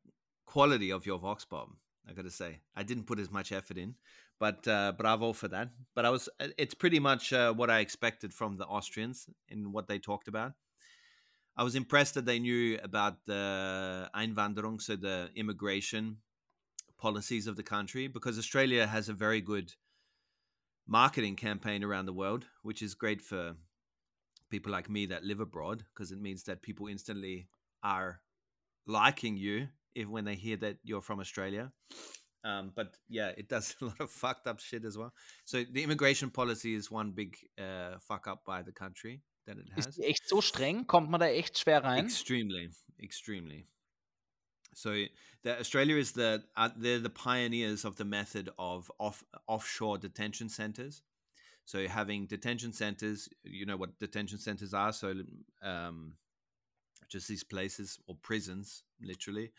[0.45, 1.71] quality of your vox pop.
[2.09, 3.95] I got to say, I didn't put as much effort in,
[4.39, 5.71] but uh, bravo for that.
[5.95, 9.73] But I was, uh, it's pretty much uh, what I expected from the Austrians in
[9.73, 10.53] what they talked about.
[11.57, 16.19] I was impressed that they knew about the Einwanderung, so the immigration
[16.99, 19.73] policies of the country, because Australia has a very good
[20.87, 23.57] marketing campaign around the world, which is great for
[24.51, 27.49] people like me that live abroad because it means that people instantly
[27.83, 28.21] are
[28.87, 31.73] liking you if when they hear that you're from Australia.
[32.47, 35.13] Um, but yeah, it does a lot of fucked up shit as well.
[35.45, 39.67] So the immigration policy is one big uh, fuck up by the country that it
[39.75, 39.87] has.
[39.87, 40.87] Ist echt so streng?
[40.87, 42.05] Kommt man da echt schwer rein?
[42.05, 42.71] Extremely,
[43.03, 43.67] extremely.
[44.75, 45.07] So
[45.43, 50.49] the Australia is the uh, they're the pioneers of the method of off offshore detention
[50.49, 51.03] centers.
[51.65, 54.93] So having detention centers, you know what detention centers are.
[54.93, 55.15] So
[55.63, 56.15] um,
[57.09, 59.51] just these places or prisons, literally,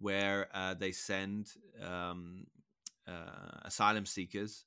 [0.00, 2.46] where uh, they send um,
[3.06, 4.64] uh, asylum seekers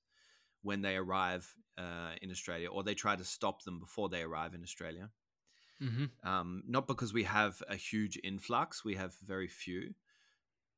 [0.62, 4.54] when they arrive uh, in Australia, or they try to stop them before they arrive
[4.54, 5.10] in Australia.
[5.82, 6.12] Mhm.
[6.24, 9.96] Um, not because we have a huge influx, we have very few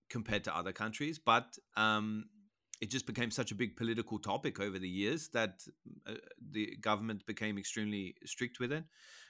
[0.10, 2.26] compared to other countries, but um,
[2.82, 5.64] it just became such a big political topic over the years that
[6.08, 8.86] uh, the government became extremely strict with it,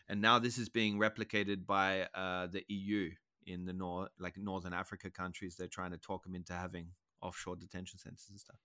[0.08, 3.12] and now this is being replicated by uh, the EU
[3.46, 5.56] in the north, like Northern Africa countries.
[5.56, 6.88] They're trying to talk them into having
[7.22, 8.58] offshore detention centers and stuff.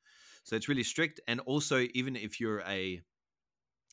[0.44, 3.00] So it's really strict, and also even if you're a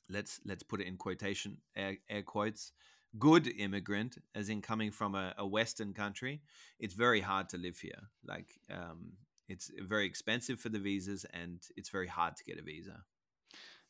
[0.10, 2.72] let's let's put it in quotation air, air quotes
[3.20, 6.42] good immigrant as in coming from a, a western country
[6.80, 9.14] it's very hard to live here like um,
[9.48, 13.04] it's very expensive for the visas and it's very hard to get a visa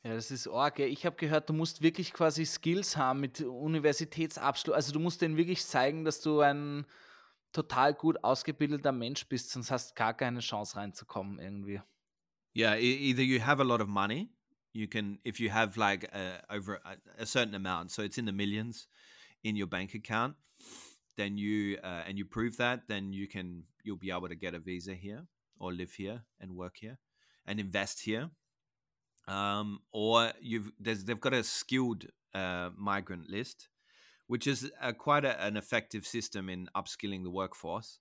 [0.04, 0.80] Ja, das ist arg.
[0.80, 4.76] Ich habe gehört, du musst wirklich quasi Skills haben mit Universitätsabschluss.
[4.76, 6.86] Also du musst denen wirklich zeigen, dass du ein
[7.52, 11.82] total gut ausgebildeter Mensch bist, sonst hast du gar keine Chance reinzukommen irgendwie.
[12.54, 14.30] yeah e- either you have a lot of money
[14.74, 18.26] you can if you have like uh, over a, a certain amount so it's in
[18.26, 18.88] the millions
[19.44, 20.36] in your bank account
[21.18, 24.54] then you uh, and you prove that then you can you'll be able to get
[24.56, 25.28] a visa here
[25.60, 26.98] or live here and work here
[27.46, 28.30] and invest here
[29.28, 33.70] um, or you've there's, they've got a skilled uh, migrant list
[34.28, 38.00] which is uh, quite a, an effective system in upskilling the workforce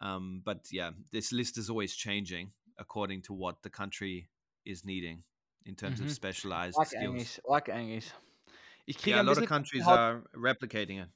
[0.00, 4.28] um, but yeah this list is always changing according to what the country
[4.64, 5.24] is needing
[5.64, 6.14] in terms of Mhm.
[6.14, 7.14] specialized Arg skills.
[7.14, 8.12] eigentlich, arg eigentlich.
[8.86, 9.98] Ich kriege Yeah, a lot of countries Gänsehaut.
[9.98, 11.08] are replicating it.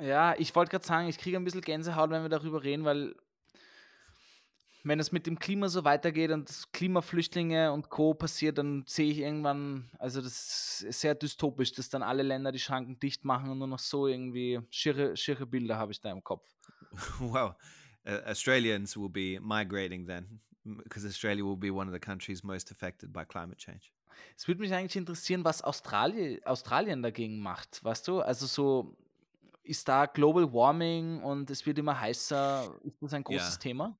[0.00, 3.14] Ja, ich wollte gerade sagen, ich kriege ein bisschen Gänsehaut, wenn wir darüber reden, weil
[4.84, 8.14] wenn es mit dem Klima so weitergeht und Klimaflüchtlinge und Co.
[8.14, 12.58] passiert, dann sehe ich irgendwann, also das ist sehr dystopisch, dass dann alle Länder die
[12.58, 16.22] Schranken dicht machen und nur noch so irgendwie schiere, schiere Bilder habe ich da im
[16.22, 16.48] Kopf.
[17.20, 17.54] well,
[18.06, 22.70] uh, Australians will be migrating then because Australia will be one of the countries most
[22.70, 23.92] affected by climate change.
[24.36, 28.20] Es würde mich eigentlich interessieren, was Australi Australien dagegen macht, weißt du?
[28.20, 28.96] Also so,
[29.64, 33.58] ist da Global Warming und es wird immer heißer, ist das ein großes Yeah.
[33.58, 33.98] Thema?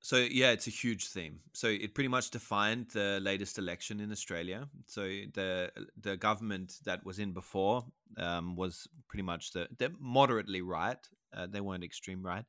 [0.00, 1.40] So yeah, it's a huge theme.
[1.52, 4.68] So it pretty much defined the latest election in Australia.
[4.86, 5.70] So the
[6.00, 7.84] the government that was in before
[8.16, 10.98] um, was pretty much the they're moderately right.
[11.36, 12.44] Uh, they weren't extreme right,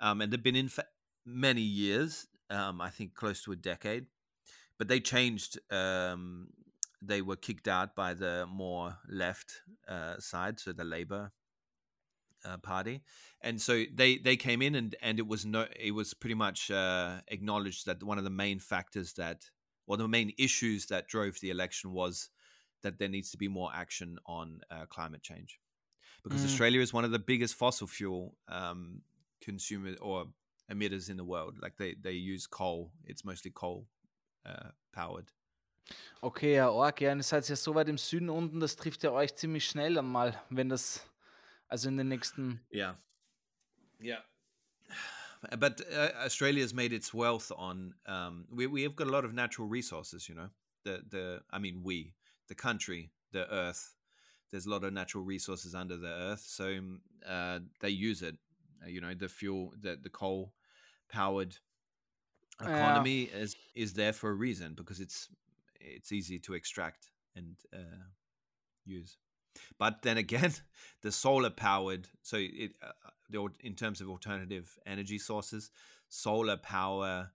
[0.00, 0.84] um, and they've been in for
[1.24, 2.26] many years.
[2.50, 4.06] Um, I think close to a decade.
[4.78, 5.58] But they changed.
[5.72, 6.48] Um,
[7.02, 11.32] they were kicked out by the more left uh, side, so the Labor
[12.44, 13.02] uh, party.
[13.40, 16.70] And so they they came in and and it was no it was pretty much
[16.70, 19.50] uh, acknowledged that one of the main factors that
[19.86, 22.30] or the main issues that drove the election was
[22.82, 25.58] that there needs to be more action on uh, climate change.
[26.22, 26.46] Because Mm.
[26.46, 29.02] Australia is one of the biggest fossil fuel um,
[29.40, 30.26] consumer or
[30.70, 31.58] emitters in the world.
[31.60, 32.92] Like they they use coal.
[33.04, 33.86] It's mostly coal
[34.46, 35.32] uh, powered.
[36.22, 39.34] Okay, ja, und ihr seid ja so weit im Süden unten, das trifft ja euch
[39.34, 41.06] ziemlich schnell einmal, wenn das,
[41.70, 42.94] also in den nächsten, Yeah.
[44.00, 44.20] Yeah.
[45.58, 47.94] But uh, Australia has made its wealth on.
[48.06, 50.28] Um, we we have got a lot of natural resources.
[50.28, 50.50] You know,
[50.84, 52.14] the the I mean we
[52.48, 53.94] the country the earth.
[54.50, 58.36] There's a lot of natural resources under the earth, so um, uh, they use it.
[58.84, 60.52] Uh, you know, the fuel, the the coal
[61.08, 61.56] powered
[62.60, 62.66] Yeah.
[62.66, 65.28] economy is is there for a reason because it's
[65.80, 68.04] it's easy to extract and uh,
[68.84, 69.16] use.
[69.78, 70.54] But then again,
[71.02, 72.92] the solar powered, so it uh,
[73.36, 75.70] uh, in terms of alternative energy sources,
[76.08, 77.30] solar power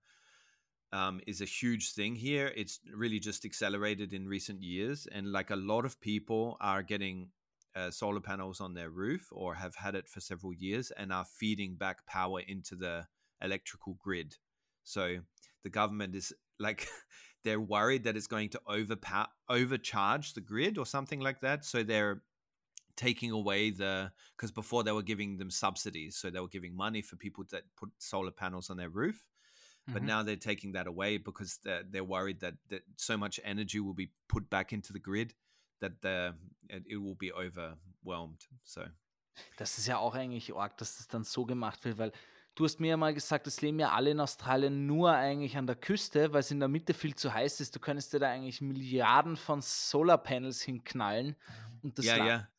[0.91, 2.51] um, is a huge thing here.
[2.55, 7.29] It's really just accelerated in recent years, and like a lot of people are getting
[7.75, 11.25] uh, solar panels on their roof or have had it for several years and are
[11.25, 13.05] feeding back power into the
[13.41, 14.35] electrical grid.
[14.83, 15.17] So
[15.63, 16.87] the government is like
[17.45, 21.63] they're worried that it's going to overpower overcharge the grid or something like that.
[21.63, 22.23] So they're
[22.97, 27.01] taking away the because before they were giving them subsidies, so they were giving money
[27.01, 29.29] for people that put solar panels on their roof.
[29.93, 30.07] But Mhm.
[30.07, 33.93] now they're taking that away because they're, they're worried that, that so much energy will
[33.93, 35.35] be put back into the grid
[35.79, 36.33] that the
[36.69, 38.47] it, it will be overwhelmed.
[38.63, 38.87] So
[39.57, 42.11] das ist ja auch eigentlich arg, dass das dann so gemacht wird, weil
[42.55, 45.67] Du hast mir ja mal gesagt, es leben ja alle in Australien nur eigentlich an
[45.67, 47.75] der Küste, weil es in der Mitte viel zu heiß ist.
[47.75, 51.35] Du könntest dir da eigentlich Milliarden von Solarpanels hinknallen.
[51.83, 52.49] Und das yeah, Land- yeah,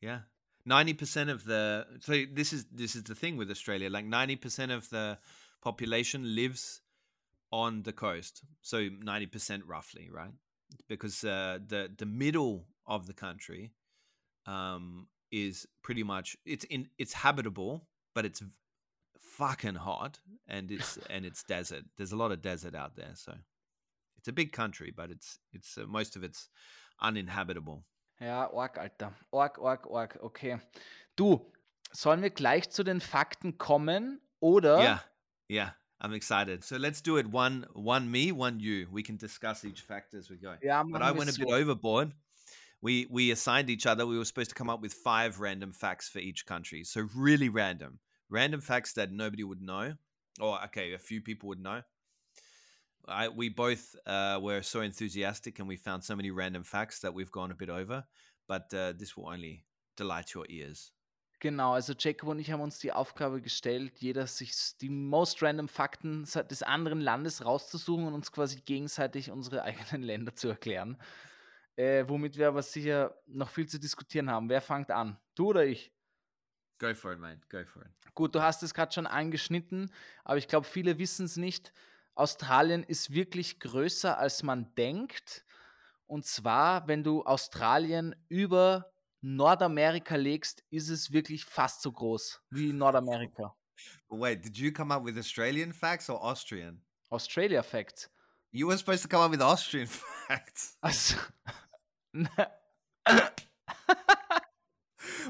[0.00, 0.26] yeah.
[0.64, 3.90] Ninety percent of the so this is this is the thing with Australia.
[3.90, 5.18] Like ninety percent of the
[5.60, 6.82] population lives
[7.50, 8.42] on the coast.
[8.62, 10.32] So ninety percent roughly, right?
[10.88, 13.74] Because uh, the the middle of the country
[14.46, 18.42] um, is pretty much it's in it's habitable, but it's
[19.38, 20.18] fucking hot
[20.48, 21.84] and it's and it's desert.
[21.96, 23.32] There's a lot of desert out there, so
[24.18, 26.48] it's a big country, but it's it's uh, most of it's
[27.00, 27.84] uninhabitable.
[28.20, 29.12] Ja, Org, Alter.
[29.32, 30.16] Org, Org, Org.
[30.22, 30.58] Okay.
[31.16, 31.40] Du,
[31.92, 34.78] sollen wir gleich zu den Fakten kommen oder?
[34.78, 34.98] Yeah,
[35.48, 35.70] yeah.
[36.00, 36.64] I'm excited.
[36.64, 38.86] So let's do it one one me, one you.
[38.92, 40.54] We can discuss each fact as we go.
[40.62, 42.12] Ja, but I went a bit overboard.
[42.82, 44.06] We we assigned each other.
[44.06, 46.84] We were supposed to come up with five random facts for each country.
[46.84, 48.00] So really random,
[48.30, 49.94] random facts that nobody would know,
[50.40, 51.82] or okay, a few people would know.
[53.06, 57.12] I we both uh, were so enthusiastic, and we found so many random facts that
[57.12, 58.04] we've gone a bit over.
[58.48, 59.64] But uh, this will only
[59.96, 60.92] delight your ears.
[61.40, 65.68] Genau, also Jacob und ich haben uns die Aufgabe gestellt, jeder sich die most random
[65.68, 70.96] Fakten des anderen Landes rauszusuchen und uns quasi gegenseitig unsere eigenen Länder zu erklären.
[71.76, 74.48] Äh, womit wir aber sicher noch viel zu diskutieren haben.
[74.48, 75.18] Wer fängt an?
[75.34, 75.92] Du oder ich?
[76.78, 77.40] Go for it, mate.
[77.48, 77.90] Go for it.
[78.14, 79.90] Gut, du hast es gerade schon angeschnitten,
[80.24, 81.72] aber ich glaube, viele wissen es nicht.
[82.14, 85.44] Australien ist wirklich größer, als man denkt.
[86.06, 92.72] Und zwar, wenn du Australien über Nordamerika legst, ist es wirklich fast so groß wie
[92.72, 93.56] Nordamerika.
[94.08, 96.84] Wait, did you come up with Australian facts or Austrian?
[97.10, 98.10] Australia Facts.
[98.52, 99.88] You were supposed to come up with Austrian
[100.28, 100.76] facts.
[100.80, 101.16] Also,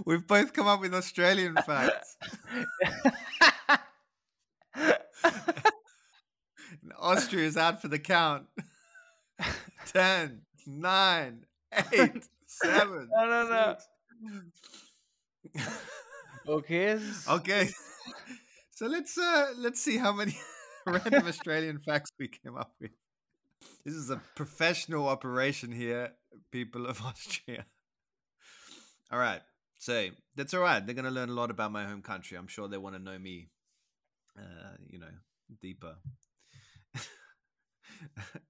[0.04, 2.16] We've both come up with Australian facts.
[6.84, 8.46] And Austria's out for the count.
[9.86, 11.46] Ten, nine,
[11.92, 13.08] eight, seven.
[13.10, 13.76] No, no,
[15.56, 15.62] no.
[16.48, 16.98] okay.
[17.28, 17.70] Okay.
[18.70, 20.36] So let's uh let's see how many
[20.86, 22.90] random Australian facts we came up with.
[23.84, 26.12] This is a professional operation here,
[26.50, 27.64] people of Austria.
[29.10, 29.40] All right.
[29.84, 30.80] So that's all right.
[30.80, 32.38] They're going to learn a lot about my home country.
[32.38, 33.50] I'm sure they want to know me,
[34.34, 35.12] uh, you know,
[35.60, 35.96] deeper.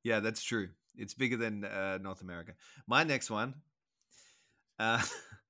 [0.04, 0.68] yeah, that's true.
[0.96, 2.52] It's bigger than uh, North America.
[2.86, 3.54] My next one.
[4.78, 5.02] Uh,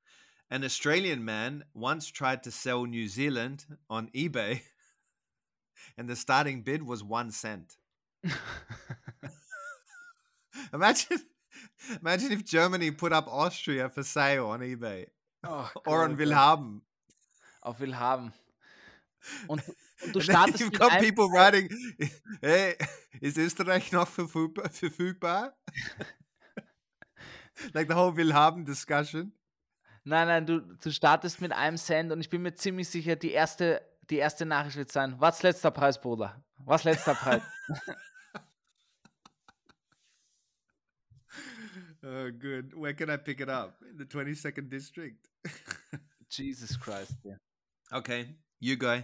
[0.50, 4.62] an Australian man once tried to sell New Zealand on eBay,
[5.98, 7.76] and the starting bid was one cent.
[10.72, 11.18] imagine,
[12.00, 15.08] imagine if Germany put up Austria for sale on eBay
[15.46, 16.18] Oh or on Gott, ja.
[16.18, 16.82] Willhaben.
[17.60, 18.32] Auf Willhaben.
[19.46, 19.62] Und,
[20.02, 21.68] und du startest you've mit got einem- people writing,
[22.40, 22.76] hey,
[23.20, 25.54] is Österreich noch verfügbar?
[27.72, 29.32] like the whole Willhaben discussion.
[30.06, 33.32] Nein, nein, du, du startest mit einem Cent und ich bin mir ziemlich sicher, die
[33.32, 33.80] erste,
[34.10, 36.44] die erste Nachricht wird sein: Was letzter Preis, Bruder?
[36.58, 37.42] Was letzter Preis?
[42.04, 42.74] Oh, good.
[42.74, 43.76] Where can I pick it up?
[43.90, 45.28] In the 22nd district.
[46.30, 47.14] Jesus Christ.
[47.24, 47.34] Ja,
[47.92, 48.26] Okay,
[48.60, 49.02] you go.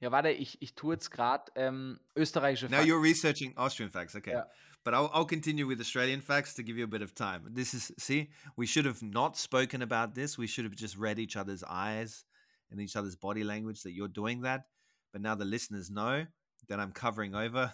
[0.00, 2.88] ja warte, ich, ich tue jetzt gerade ähm, österreichische Now Fakten.
[2.88, 4.14] you're researching Austrian facts.
[4.14, 4.30] Okay.
[4.32, 4.44] Yeah.
[4.84, 7.42] But I'll, I'll continue with Australian facts to give you a bit of time.
[7.52, 10.38] This is, see, we should have not spoken about this.
[10.38, 12.24] We should have just read each other's eyes
[12.70, 14.66] and each other's body language that you're doing that.
[15.12, 16.26] But now the listeners know
[16.68, 17.72] that I'm covering over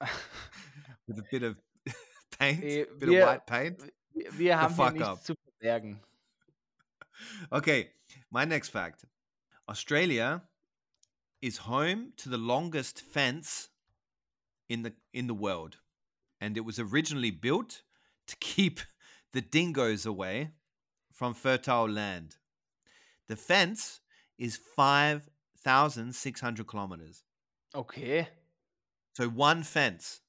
[1.08, 1.56] with a bit of
[2.38, 3.82] paint, Eh, bit wir- of white paint.
[4.12, 5.24] Wir, wir haben hier nichts up.
[5.24, 6.00] zu verbergen.
[7.50, 7.90] Okay,
[8.30, 9.04] my next fact
[9.68, 10.42] Australia
[11.42, 13.68] is home to the longest fence
[14.68, 15.78] in the in the world.
[16.40, 17.82] And it was originally built
[18.26, 18.80] to keep
[19.32, 20.52] the dingoes away
[21.12, 22.36] from fertile land.
[23.28, 24.00] The fence
[24.38, 27.22] is 5,600 kilometers.
[27.74, 28.28] Okay.
[29.14, 30.22] So one fence,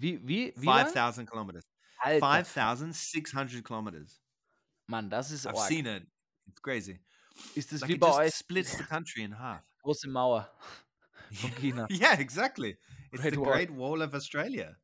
[0.00, 1.64] Wie, wie, wie 5,000 kilometers.
[2.02, 4.20] 5,600 kilometers.
[4.86, 5.68] Mann, das ist I've arg.
[5.68, 6.06] seen it.
[6.46, 7.00] It's crazy.
[7.54, 8.34] Ist das Like wie it bei just euch?
[8.34, 9.62] splits the country in half.
[9.84, 10.48] Große Mauer
[11.32, 11.86] von China.
[11.90, 12.76] Yeah, exactly.
[13.12, 13.52] It's the Wall.
[13.52, 14.76] Great Wall of Australia.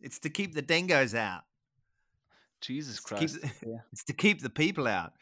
[0.00, 1.42] It's to keep the dingoes out.
[2.60, 3.38] Jesus to keep Christ.
[3.92, 5.12] It's to keep the people out.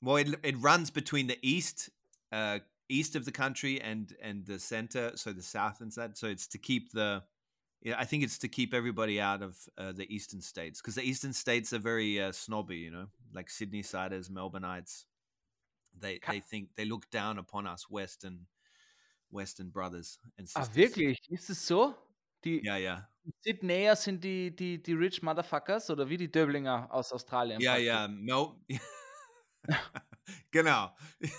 [0.00, 1.90] Well, it, it runs between the east,
[2.32, 6.16] uh, east of the country and and the center, so the south and that.
[6.16, 7.22] So it's to keep the.
[7.80, 11.08] Yeah, I think it's to keep everybody out of uh, the eastern states because the
[11.08, 15.04] eastern states are very uh, snobby, you know, like Sydney siders, Melbourneites.
[16.00, 18.46] They they think they look down upon us western
[19.30, 21.18] Western brothers and Ah, wirklich?
[21.30, 21.94] Ist es so?
[22.44, 23.08] Die Ja, ja.
[23.44, 27.60] Sydneyer sind die, die, die Rich Motherfuckers oder wie die Döblinger aus Australien?
[27.60, 27.86] Ja, praktisch?
[27.86, 28.08] ja.
[28.08, 28.54] Mel.
[30.50, 30.90] genau.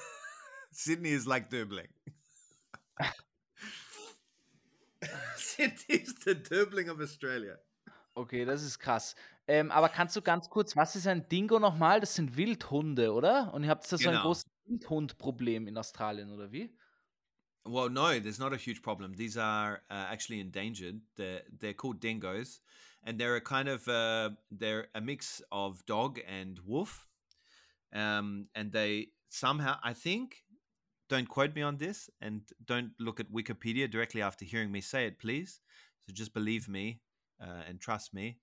[0.72, 1.90] Sydney is like Döbling.
[5.36, 7.60] Sydney is the Döbling of Australia.
[8.16, 9.16] Okay, das ist krass.
[9.48, 12.00] Ähm, aber kannst du ganz kurz, was ist ein Dingo nochmal?
[12.00, 13.54] Das sind Wildhunde, oder?
[13.54, 14.24] Und ihr habt da so ein Genau.
[14.24, 16.76] großes Wildhundproblem in Australien, oder wie?
[17.66, 19.16] Well, no, there's not a huge problem.
[19.16, 21.02] These are uh, actually endangered.
[21.16, 22.62] They're they're called dingoes,
[23.04, 27.08] and they're a kind of uh, they're a mix of dog and wolf.
[27.94, 30.44] Um, and they somehow, I think,
[31.10, 35.06] don't quote me on this, and don't look at Wikipedia directly after hearing me say
[35.06, 35.60] it, please.
[36.06, 37.02] So just believe me
[37.42, 38.38] uh, and trust me,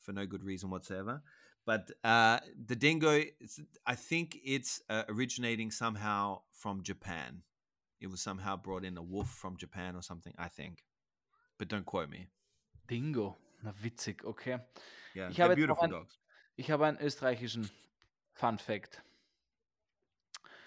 [0.00, 1.22] for no good reason whatsoever.
[1.66, 7.42] But uh, the dingo, it's- I think it's uh, originating somehow from Japan
[8.00, 10.84] it was somehow brought in a wolf from Japan or something, I think.
[11.58, 12.28] But don't quote me.
[12.88, 13.36] Dingo.
[13.62, 14.56] Na, witzig, okay.
[15.14, 16.18] Yeah, ich they're habe beautiful ein, dogs.
[16.56, 17.68] Ich habe einen österreichischen
[18.32, 19.02] Fun Fact.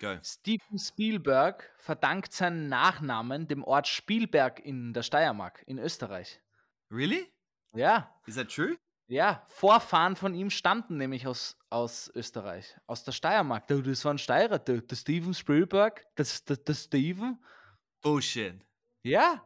[0.04, 0.20] Go.
[0.22, 6.42] Steven Spielberg verdankt seinen Nachnamen dem Ort Spielberg in der Steiermark, in Österreich.
[6.92, 7.32] Really?
[7.74, 8.14] Ja.
[8.28, 8.78] Is that true?
[9.08, 13.66] Ja, Vorfahren von ihm stammten nämlich aus, aus Österreich, aus der Steiermark.
[13.68, 17.42] Du, das war ein Steirer, der, der Steven Spielberg, das, der, der Steven.
[18.02, 18.56] Bullshit.
[19.04, 19.42] Ja.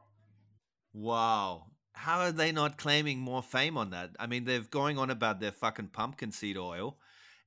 [0.91, 1.67] Wow.
[1.93, 4.09] How are they not claiming more fame on that?
[4.19, 6.97] I mean, they're going on about their fucking pumpkin seed oil,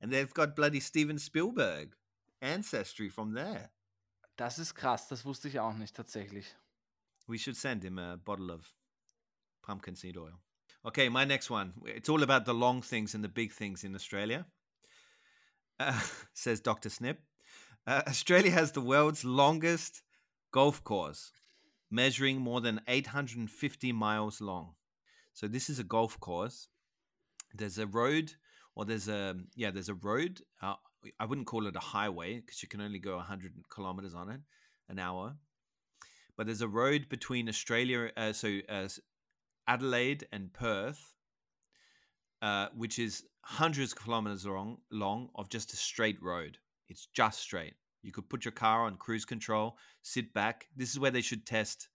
[0.01, 1.97] and they've got bloody Steven Spielberg
[2.41, 3.71] ancestry from there.
[4.37, 6.47] Das ist krass, das wusste ich auch nicht tatsächlich.
[7.27, 8.75] We should send him a bottle of
[9.63, 10.41] pumpkin seed oil.
[10.85, 11.75] Okay, my next one.
[11.85, 14.47] It's all about the long things and the big things in Australia.
[15.79, 16.01] Uh,
[16.35, 16.89] says Dr.
[16.89, 17.21] Snip.
[17.87, 20.03] Uh, Australia has the world's longest
[20.53, 21.33] golf course,
[21.91, 24.75] measuring more than 850 miles long.
[25.33, 26.69] So this is a golf course.
[27.55, 28.33] There's a road,
[28.75, 30.41] or there's a yeah, there's a road.
[30.63, 30.75] Uh,
[31.19, 34.41] I wouldn't call it a highway because you can only go 100 kilometers on it
[34.89, 35.37] an hour.
[36.37, 38.89] But there's a road between Australia, uh, so uh,
[39.67, 41.15] Adelaide and Perth,
[42.43, 46.59] uh, which is hundreds of kilometers long, long of just a straight road.
[46.89, 47.75] It's just straight.
[48.03, 50.67] You could put your car on cruise control, sit back.
[50.75, 51.89] This is where they should test.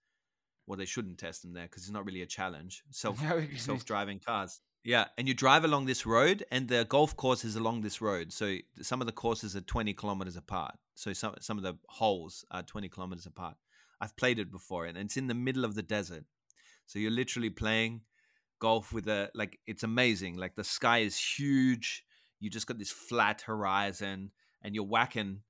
[0.66, 2.82] Well, they shouldn't test them there because it's not really a challenge.
[2.90, 4.60] Self Ja, self-driving cars.
[4.86, 8.32] Yeah, and you drive along this road, and the golf course is along this road.
[8.32, 10.76] So some of the courses are twenty kilometers apart.
[10.94, 13.56] So some some of the holes are twenty kilometers apart.
[14.00, 16.22] I've played it before, and it's in the middle of the desert.
[16.86, 18.02] So you're literally playing
[18.60, 20.36] golf with a like it's amazing.
[20.36, 22.04] Like the sky is huge.
[22.38, 24.30] You just got this flat horizon,
[24.62, 25.40] and you're whacking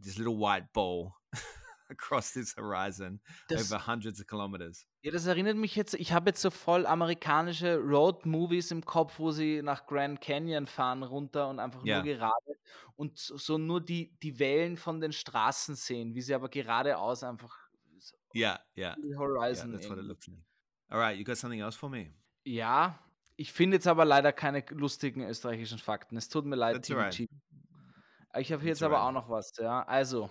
[0.00, 1.14] this little white ball
[1.90, 4.86] across this horizon Das- over hundreds of kilometers.
[5.02, 9.30] Ja, das erinnert mich jetzt, ich habe jetzt so voll amerikanische Road-Movies im Kopf, wo
[9.30, 11.96] sie nach Grand Canyon fahren runter und einfach Ja.
[11.96, 12.56] nur gerade
[12.96, 17.56] und so nur die, die Wellen von den Straßen sehen, wie sie aber geradeaus einfach
[17.98, 19.18] so Yeah, yeah, die yeah.
[19.18, 20.38] Horizon That's what it looks like.
[20.88, 22.12] All right, you got something else for me?
[22.44, 22.98] Ja,
[23.36, 26.16] ich finde jetzt aber leider keine lustigen österreichischen Fakten.
[26.16, 27.16] Es tut mir leid, That's.
[27.16, 27.26] G.
[28.38, 29.82] Ich habe jetzt aber auch noch was, ja.
[29.84, 30.30] Also,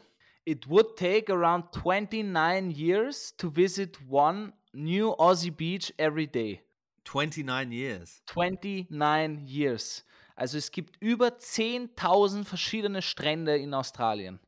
[0.49, 6.61] it would take around 29 years to visit one new Aussie beach every day.
[7.05, 8.21] 29 years.
[8.25, 10.03] 29 years.
[10.35, 14.39] Also es gibt über 10.000 verschiedene Strände in Australien.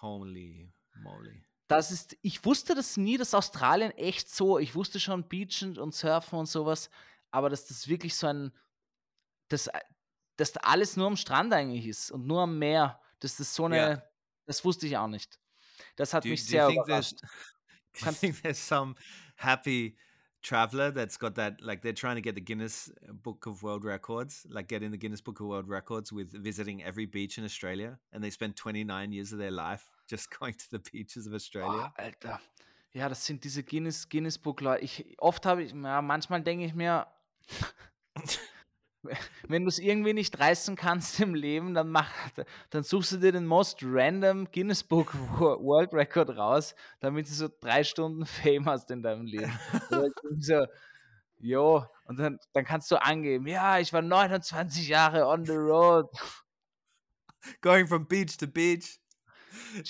[0.00, 0.72] Holy
[1.02, 1.42] moly.
[1.68, 5.92] Das ist, ich wusste das nie, dass Australien echt so, ich wusste schon Beachen und
[5.94, 6.90] Surfen und sowas,
[7.32, 8.52] aber dass das wirklich so ein,
[9.48, 9.68] dass,
[10.36, 13.64] dass da alles nur am Strand eigentlich ist und nur am Meer, dass das so
[13.64, 14.02] eine, Ja.
[14.46, 15.38] Das wusste ich auch nicht.
[15.96, 17.20] Das hat Do, mich do sehr überrascht.
[18.00, 18.94] do you think there's some
[19.36, 19.96] happy
[20.42, 22.90] traveler that's got that like they're trying to get the Guinness
[23.22, 26.82] Book of World Records, like get in the Guinness Book of World Records with visiting
[26.82, 30.70] every beach in Australia and they spend 29 years of their life just going to
[30.70, 31.92] the beaches of Australia?
[31.96, 32.40] Boah, Alter.
[32.92, 34.82] Ja, das sind diese Guinness, Guinness Book Leute.
[34.82, 37.06] Ich, oft habe ich, ja, manchmal denke ich mir,
[39.48, 42.10] wenn du es irgendwie nicht reißen kannst im Leben, dann mach,
[42.70, 47.32] dann suchst du dir den most random Guinness Book Wo- World Record raus, damit du
[47.32, 49.52] so drei Stunden Fame hast in deinem Leben.
[50.38, 50.66] So,
[51.38, 56.08] jo, und dann, dann kannst du angeben, ja, ich war 29 Jahre on the road.
[57.60, 58.98] Going from beach to beach.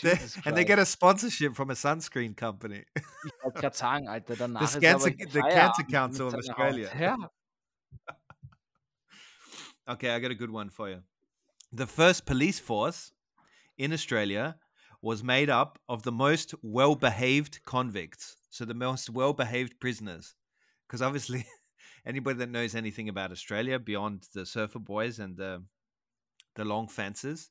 [0.03, 2.85] They- and they get a sponsorship from a sunscreen company.
[2.95, 6.91] Ich wollte gerade sagen, Alter, danach ist Cancer- aber the Cancer Council of Australia.
[6.99, 7.31] Ja.
[9.89, 11.03] Okay, I got a good one for you.
[11.73, 13.13] The first police force
[13.79, 14.57] in Australia
[15.01, 20.35] was made up of the most well-behaved convicts, so the most well-behaved prisoners.
[20.87, 21.47] Because obviously,
[22.07, 25.63] anybody that knows anything about Australia beyond the surfer boys and the
[26.57, 27.51] the long fences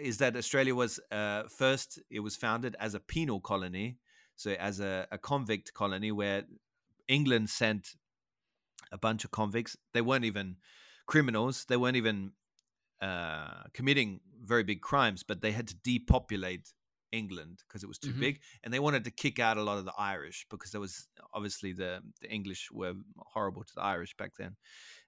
[0.00, 1.98] is that Australia was uh, first.
[2.10, 3.98] It was founded as a penal colony,
[4.36, 6.44] so as a, a convict colony where
[7.08, 7.96] England sent
[8.92, 9.76] a bunch of convicts.
[9.92, 10.56] They weren't even
[11.12, 11.64] criminals.
[11.64, 12.32] They weren't even
[13.02, 14.20] uh, committing
[14.52, 16.66] very big crimes, but they had to depopulate
[17.12, 18.20] England because it was too Mhm.
[18.20, 21.08] big, and they wanted to kick out a lot of the Irish because there was
[21.32, 21.92] obviously the
[22.22, 22.94] the English were
[23.34, 24.52] horrible to the Irish back then,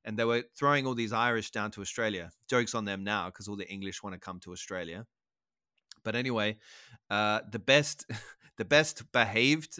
[0.05, 2.31] and they were throwing all these Irish down to Australia.
[2.55, 5.07] Jokes on them now because all the English want to come to Australia.
[6.03, 6.59] But anyway,
[7.11, 8.07] uh, the best
[8.61, 9.73] the best behaved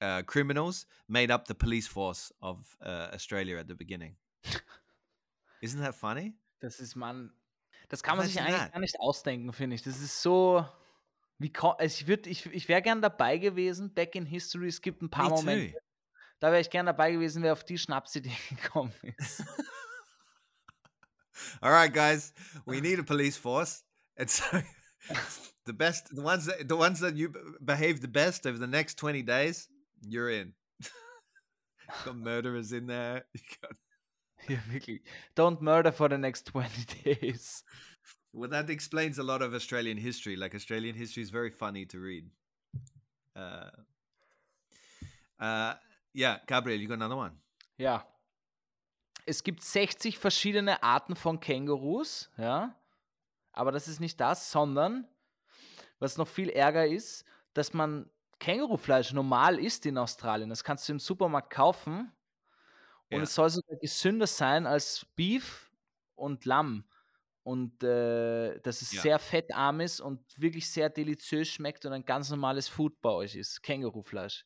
[0.00, 4.16] uh, criminals made up the police force of uh, Australia at the beginning.
[5.60, 6.34] Isn't that funny?
[6.60, 7.32] Das ist man.
[7.88, 8.72] Das kann man sich eigentlich that.
[8.72, 9.82] gar nicht ausdenken, finde ich.
[9.82, 10.66] Das ist so.
[11.38, 14.68] Wie also ich ich, ich wäre gern dabei gewesen, back in history.
[14.68, 15.72] Es gibt ein paar Me Momente.
[15.72, 15.78] too.
[16.38, 19.44] Da wäre ich gern dabei gewesen, wer auf die Schnapsidee gekommen ist.
[21.62, 22.34] All right, guys,
[22.66, 23.82] we need a police force,
[24.26, 24.44] so
[25.64, 27.32] the best, the ones that the ones that you
[27.64, 29.68] behave the best over the next twenty days,
[30.02, 30.54] you're in.
[32.04, 33.24] got murderers in there.
[33.32, 33.72] You got,
[34.48, 35.02] ja, wirklich.
[35.36, 37.64] Don't murder for the next 20 days.
[38.32, 40.36] well, that explains a lot of Australian history.
[40.36, 42.30] Like Australian history is very funny to read.
[43.36, 43.70] Uh,
[45.40, 45.74] uh,
[46.12, 47.32] yeah, Gabriel, you got another one.
[47.78, 48.06] Ja.
[49.26, 52.74] Es gibt 60 verschiedene Arten von Kängurus, ja.
[53.52, 55.06] Aber das ist nicht das, sondern
[55.98, 60.48] was noch viel ärger ist, dass man Kängurufleisch normal isst in Australien.
[60.48, 62.10] Das kannst du im Supermarkt kaufen
[63.10, 63.22] und Ja.
[63.24, 65.70] es soll sogar gesünder sein als Beef
[66.14, 66.84] und Lamm.
[67.42, 69.02] Und äh, dass es Ja.
[69.02, 73.34] sehr fettarm ist und wirklich sehr deliziös schmeckt und ein ganz normales Food bei euch
[73.34, 73.62] ist.
[73.62, 74.44] Kängurufleisch.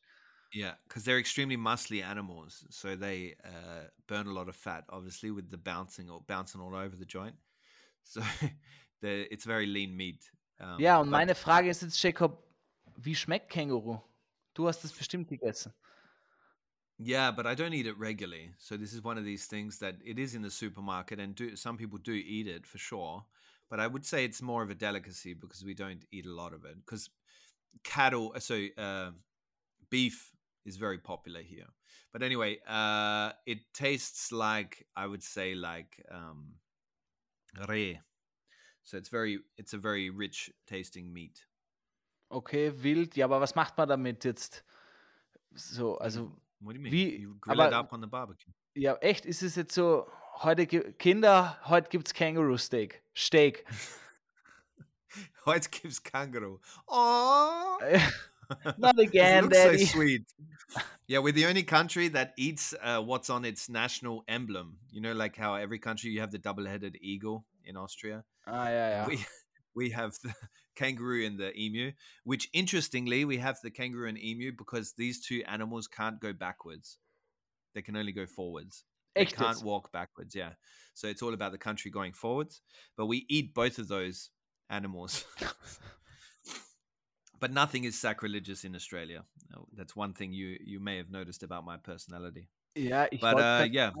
[0.53, 5.29] Yeah, because they're extremely muscly animals, so they uh, burn a lot of fat, obviously,
[5.29, 7.35] with the bouncing or bouncing all over the joint.
[8.03, 8.21] So
[9.01, 10.31] the, it's very lean meat.
[10.59, 12.47] Um, Ja, und meine Frage ist jetzt, Jacob,
[12.95, 13.99] wie schmeckt Känguru?
[14.53, 15.73] Du hast es bestimmt gegessen.
[16.97, 18.51] Yeah, but I don't eat it regularly.
[18.57, 21.55] So this is one of these things that it is in the supermarket, and do
[21.55, 23.25] some people do eat it for sure.
[23.69, 26.53] But I would say it's more of a delicacy because we don't eat a lot
[26.53, 26.77] of it.
[26.77, 27.09] Because
[27.83, 29.11] cattle, uh, so uh,
[29.89, 30.31] beef
[30.65, 31.67] is very popular here.
[32.13, 36.55] But anyway, uh, it tastes like I would say like um,
[37.67, 37.99] re.
[38.83, 41.43] So it's very, it's a very rich tasting meat.
[42.31, 43.15] Okay, wild.
[43.15, 44.63] Ja, aber was macht man damit jetzt?
[45.55, 46.31] So, also.
[46.65, 46.91] What do you mean?
[46.91, 48.51] Wie, you grill it up on the barbecue.
[48.75, 50.07] ja, echt, ist es jetzt so,
[50.41, 53.03] heute, Kinder, heute gibt es Känguru Steak.
[53.13, 53.63] Steak.
[55.45, 56.59] Heute gibt's kangaroo.
[56.87, 57.77] Oh,
[58.77, 59.85] Not it again, looks Daddy.
[59.85, 60.25] so sweet.
[61.07, 64.77] Yeah, we're the only country that eats uh, what's on its national emblem.
[64.89, 68.23] You know, like how every country you have the double-headed eagle in Austria.
[68.47, 69.05] Ah, ja, ja.
[69.07, 69.23] We
[69.75, 70.33] we have the
[70.75, 71.91] kangaroo and the emu.
[72.23, 76.97] Which, interestingly, we have the kangaroo and emu because these two animals can't go backwards.
[77.73, 78.85] They can only go forwards.
[79.15, 80.35] They Echt can't walk backwards.
[80.35, 80.51] Yeah.
[80.93, 82.61] So it's all about the country going forwards.
[82.97, 84.29] But we eat both of those
[84.69, 85.25] animals.
[87.39, 89.23] but nothing is sacrilegious in Australia.
[89.73, 92.49] That's one thing you you may have noticed about my personality.
[92.75, 93.91] Yeah, ich but uh, yeah,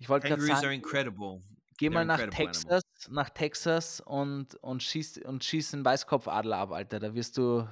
[0.00, 1.42] ich wollte kangaroos are incredible.
[1.78, 2.84] geh They're mal nach incredible animals.
[3.08, 4.82] Nach Texas und, und
[5.24, 5.42] und
[5.74, 7.00] einen Weißkopfadler ab, Alter.
[7.00, 7.66] Da wirst du,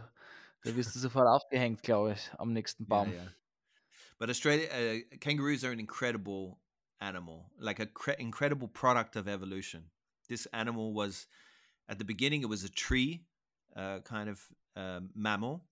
[0.63, 3.13] da wirst du sofort aufgehängt, glaube ich, am nächsten Baum.
[3.13, 3.33] yeah.
[4.19, 6.59] But Australia, uh, kangaroos are an incredible
[7.01, 9.91] animal, like an cre- incredible product of evolution.
[10.29, 11.29] This animal was,
[11.89, 13.23] at the beginning, it was a tree
[13.77, 14.41] uh, kind of
[14.77, 15.65] um, mammal.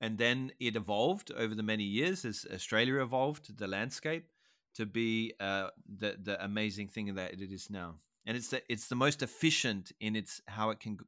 [0.00, 4.26] And then it evolved over the many years as Australia evolved the landscape
[4.74, 8.00] to be uh, the the amazing thing that it is now.
[8.26, 10.98] And it's the it's the most efficient in its how it can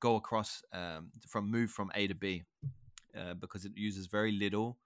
[0.00, 2.44] go across um, from move from A to B
[3.16, 4.78] uh, because it uses very little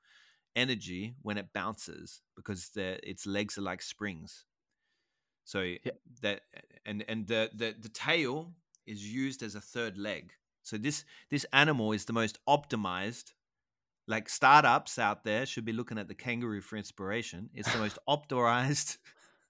[0.56, 4.44] energy when it bounces because the, its legs are like springs.
[5.44, 5.74] So
[6.20, 6.42] that
[6.84, 8.52] and and the, the the tail
[8.86, 10.32] is used as a third leg.
[10.62, 13.32] So this this animal is the most optimized.
[14.06, 17.50] Like startups out there should be looking at the kangaroo for inspiration.
[17.54, 18.98] It's the most optimized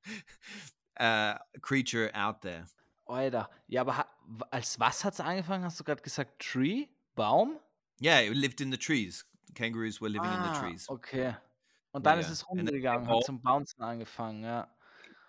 [0.98, 2.64] uh, creature out there.
[3.06, 4.08] Alter, ja, aber ha-
[4.50, 5.64] als was hat es angefangen?
[5.64, 6.88] Hast du gerade gesagt Tree?
[7.14, 7.58] Baum?
[8.00, 9.24] Yeah, it lived in the trees.
[9.54, 10.86] Kangaroos were living in the Ah, trees.
[10.88, 11.34] okay.
[11.92, 14.68] Und Ja, dann ist es And then they runtergegangen, hat zum Bouncen angefangen, ja.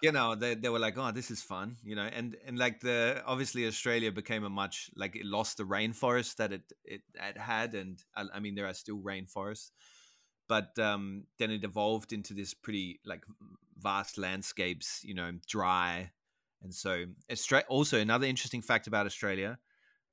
[0.01, 2.80] you know they, they were like oh this is fun you know and and like
[2.80, 7.38] the obviously australia became a much like it lost the rainforest that it it, it
[7.38, 9.72] had and I, I mean there are still rainforests
[10.49, 13.23] but um then it evolved into this pretty like
[13.77, 16.11] vast landscapes you know dry
[16.61, 17.05] and so
[17.69, 19.57] also another interesting fact about australia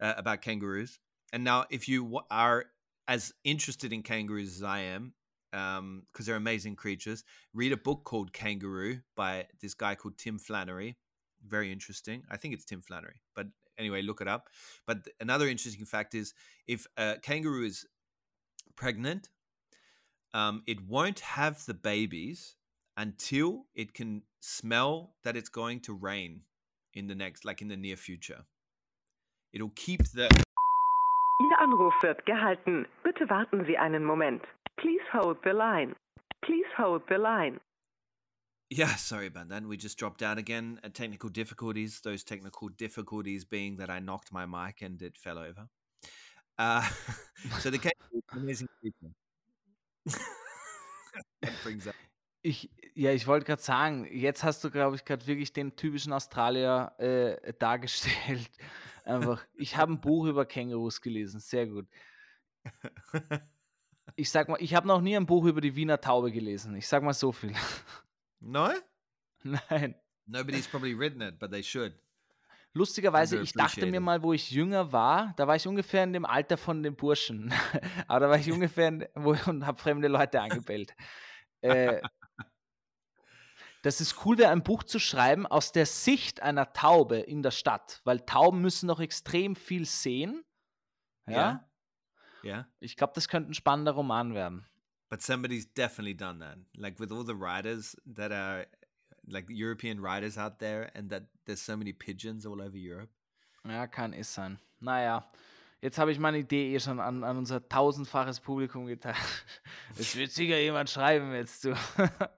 [0.01, 1.01] uh, about kangaroos
[1.33, 2.67] and now if you are
[3.09, 5.13] as interested in kangaroos as i am
[5.57, 7.25] because um, they're amazing creatures.
[7.55, 10.99] Read a book called Kangaroo by this guy called Tim Flannery.
[11.47, 12.23] Very interesting.
[12.31, 13.47] I think it's Tim Flannery, but
[13.79, 14.49] anyway, look it up.
[14.87, 16.35] But another interesting fact is
[16.67, 17.87] if a kangaroo is
[18.75, 19.29] pregnant,
[20.37, 22.57] um, it won't have the babies
[22.99, 26.43] until it can smell that it's going to rain
[26.93, 28.45] in the next, like in the near future.
[29.55, 30.29] It'll keep the.
[31.41, 32.87] Ihr Anruf wird gehalten.
[33.03, 34.43] Bitte warten Sie einen Moment.
[34.79, 35.95] Please hold the line.
[36.45, 37.59] Please hold the line.
[38.69, 39.65] Yeah, sorry about that.
[39.65, 40.81] We just dropped out again.
[40.85, 42.01] Uh, technical difficulties.
[42.03, 45.69] Those technical difficulties being that I knocked my mic and it fell over.
[46.59, 46.87] Uh,
[47.61, 48.23] so the kangaroo,
[52.43, 56.13] Ich, ja, ich wollte gerade sagen, jetzt hast du, glaube ich, gerade wirklich den typischen
[56.13, 58.51] Australier äh, dargestellt.
[59.05, 61.87] Einfach, ich habe ein Buch über Kängurus gelesen, sehr gut.
[64.19, 66.75] Ich sag mal, ich habe noch nie ein Buch über die Wiener Taube gelesen.
[66.75, 67.53] Ich sag mal so viel.
[68.41, 68.71] No?
[69.43, 69.95] Nein.
[70.27, 71.93] Nobody's probably written it, but they should.
[72.77, 76.27] Lustigerweise, ich dachte mir mal, wo ich jünger war, da war ich ungefähr in dem
[76.27, 77.51] Alter von den Burschen.
[78.07, 80.95] Aber da war ich ungefähr in, wo, und habe fremde Leute angebellt.
[81.63, 82.03] äh,
[83.83, 87.51] dass es cool wäre, ein Buch zu schreiben aus der Sicht einer Taube in der
[87.51, 90.45] Stadt, weil Tauben müssen noch extrem viel sehen.
[91.27, 91.67] Ja.
[92.43, 92.69] Ja.
[92.79, 94.67] Ich glaube, das könnte ein spannender Roman werden.
[95.09, 96.59] But somebody's definitely done that.
[96.77, 98.67] Like with all the writers that are
[99.27, 103.11] like European writers out there and that there's so many pigeons all over Europe.
[103.65, 104.59] Ja, kann es sein.
[104.81, 105.29] Naja,
[105.81, 109.17] jetzt habe ich meine Idee eh schon an, an unser tausendfaches Publikum geteilt.
[109.99, 111.75] Es wird sicher jemand schreiben jetzt zu.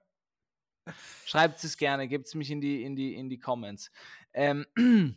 [1.25, 3.91] Schreibt es gerne, gebt es mich in die, in die, in die Comments.
[4.33, 4.65] Ähm,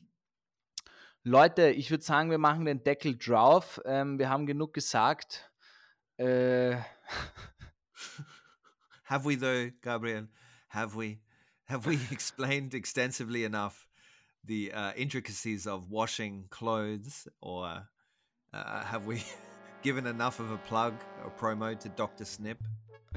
[1.25, 3.81] Leute, ich würde sagen, wir machen den Deckel drauf.
[3.85, 5.51] Ähm, wir haben genug gesagt.
[6.19, 6.73] Äh,
[9.05, 10.29] Have we though, Gabriel?
[10.69, 11.21] Have we?
[11.73, 13.89] Have we explained extensively enough
[14.45, 17.89] the uh, intricacies of washing clothes, or
[18.53, 19.25] uh, have we
[19.83, 20.93] given enough of a plug
[21.25, 22.27] or promo to Dr.
[22.27, 22.59] Snip?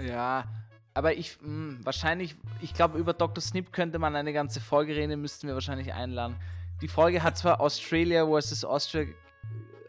[0.01, 0.45] ja,
[0.93, 3.41] aber ich, mh, wahrscheinlich, ich glaube, über Dr.
[3.41, 6.37] Snip könnte man eine ganze Folge reden, müssten wir wahrscheinlich einladen.
[6.81, 8.63] Die Folge hat zwar Australia vs.
[8.63, 9.05] Austria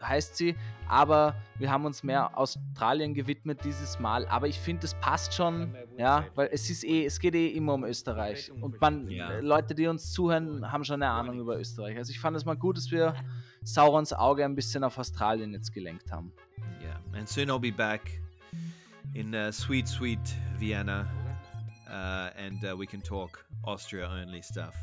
[0.01, 0.55] heißt sie,
[0.87, 4.25] aber wir haben uns mehr Australien gewidmet dieses Mal.
[4.27, 7.73] Aber ich finde, es passt schon, ja, weil es ist eh, es geht eh immer
[7.73, 8.51] um Österreich.
[8.51, 9.31] Und man, Ja.
[9.31, 11.97] äh, Leute, die uns zuhören, haben schon eine Ahnung über Österreich.
[11.97, 13.13] Also ich fand es mal gut, dass wir
[13.63, 16.31] Saurons Auge ein bisschen auf Australien jetzt gelenkt haben.
[16.81, 18.01] Yeah, and soon I'll be back
[19.13, 20.19] in uh, sweet, sweet
[20.57, 21.07] Vienna,
[21.89, 24.75] uh, and uh, we can talk Austria only stuff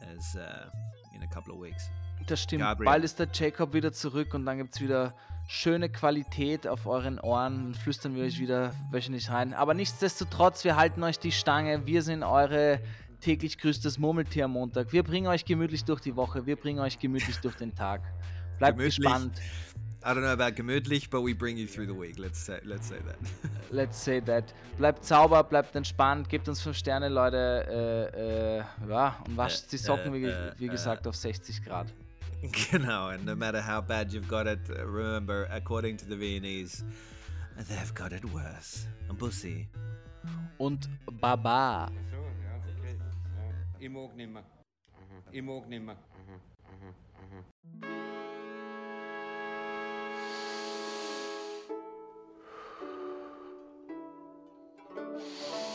[0.00, 0.70] as uh,
[1.14, 1.88] in a couple of weeks.
[2.26, 2.62] Das stimmt.
[2.62, 2.86] Gabriel.
[2.86, 5.14] Bald ist der Jacob wieder zurück und dann gibt es wieder
[5.48, 7.64] schöne Qualität auf euren Ohren.
[7.64, 9.54] Dann flüstern wir euch wieder wöchentlich rein.
[9.54, 11.86] Aber nichtsdestotrotz, wir halten euch die Stange.
[11.86, 12.80] Wir sind eure
[13.20, 14.92] täglich grüßtes Murmeltier am Montag.
[14.92, 16.46] Wir bringen euch gemütlich durch die Woche.
[16.46, 18.02] Wir bringen euch gemütlich durch den Tag.
[18.58, 19.04] Bleibt Gemütlich.
[19.04, 19.40] gespannt.
[20.02, 22.16] I don't know about gemütlich, but we bring you through the week.
[22.16, 23.16] Let's say, let's say that.
[23.72, 24.54] Let's say that.
[24.78, 28.10] Bleibt sauber, bleibt entspannt, gebt uns 5 Sterne, Leute.
[28.14, 30.68] Äh, äh, ja, und wascht die Socken, wie, äh, wie äh.
[30.68, 31.92] gesagt, auf 60 Grad.
[32.70, 36.84] Genau, and no matter how bad you've got it, remember, according to the Viennese,
[37.68, 38.86] they've got it worse.
[39.12, 39.66] Bussi.
[40.58, 40.88] Und
[41.20, 41.90] Baba.
[43.78, 44.42] Ich mag nimmer.
[45.32, 45.96] Ich mag nimmer.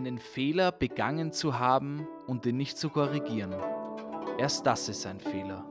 [0.00, 3.54] einen Fehler begangen zu haben und den nicht zu korrigieren.
[4.38, 5.66] Erst das ist ein Fehler.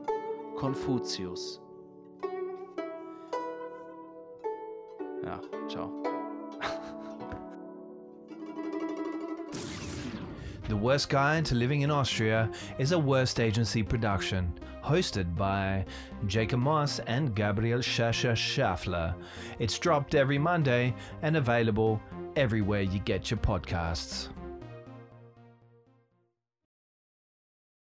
[0.56, 1.60] Konfuzius.
[5.24, 5.90] Ja, ciao.
[10.68, 12.48] The Worst Guide to Living in Austria
[12.78, 14.54] is a Worst Agency production,
[14.84, 15.84] hosted by
[16.28, 19.16] Jacob Moss and Gabriel Schascher Schaffler.
[19.58, 22.00] It's dropped every Monday and available
[22.36, 24.28] everywhere you get your podcasts.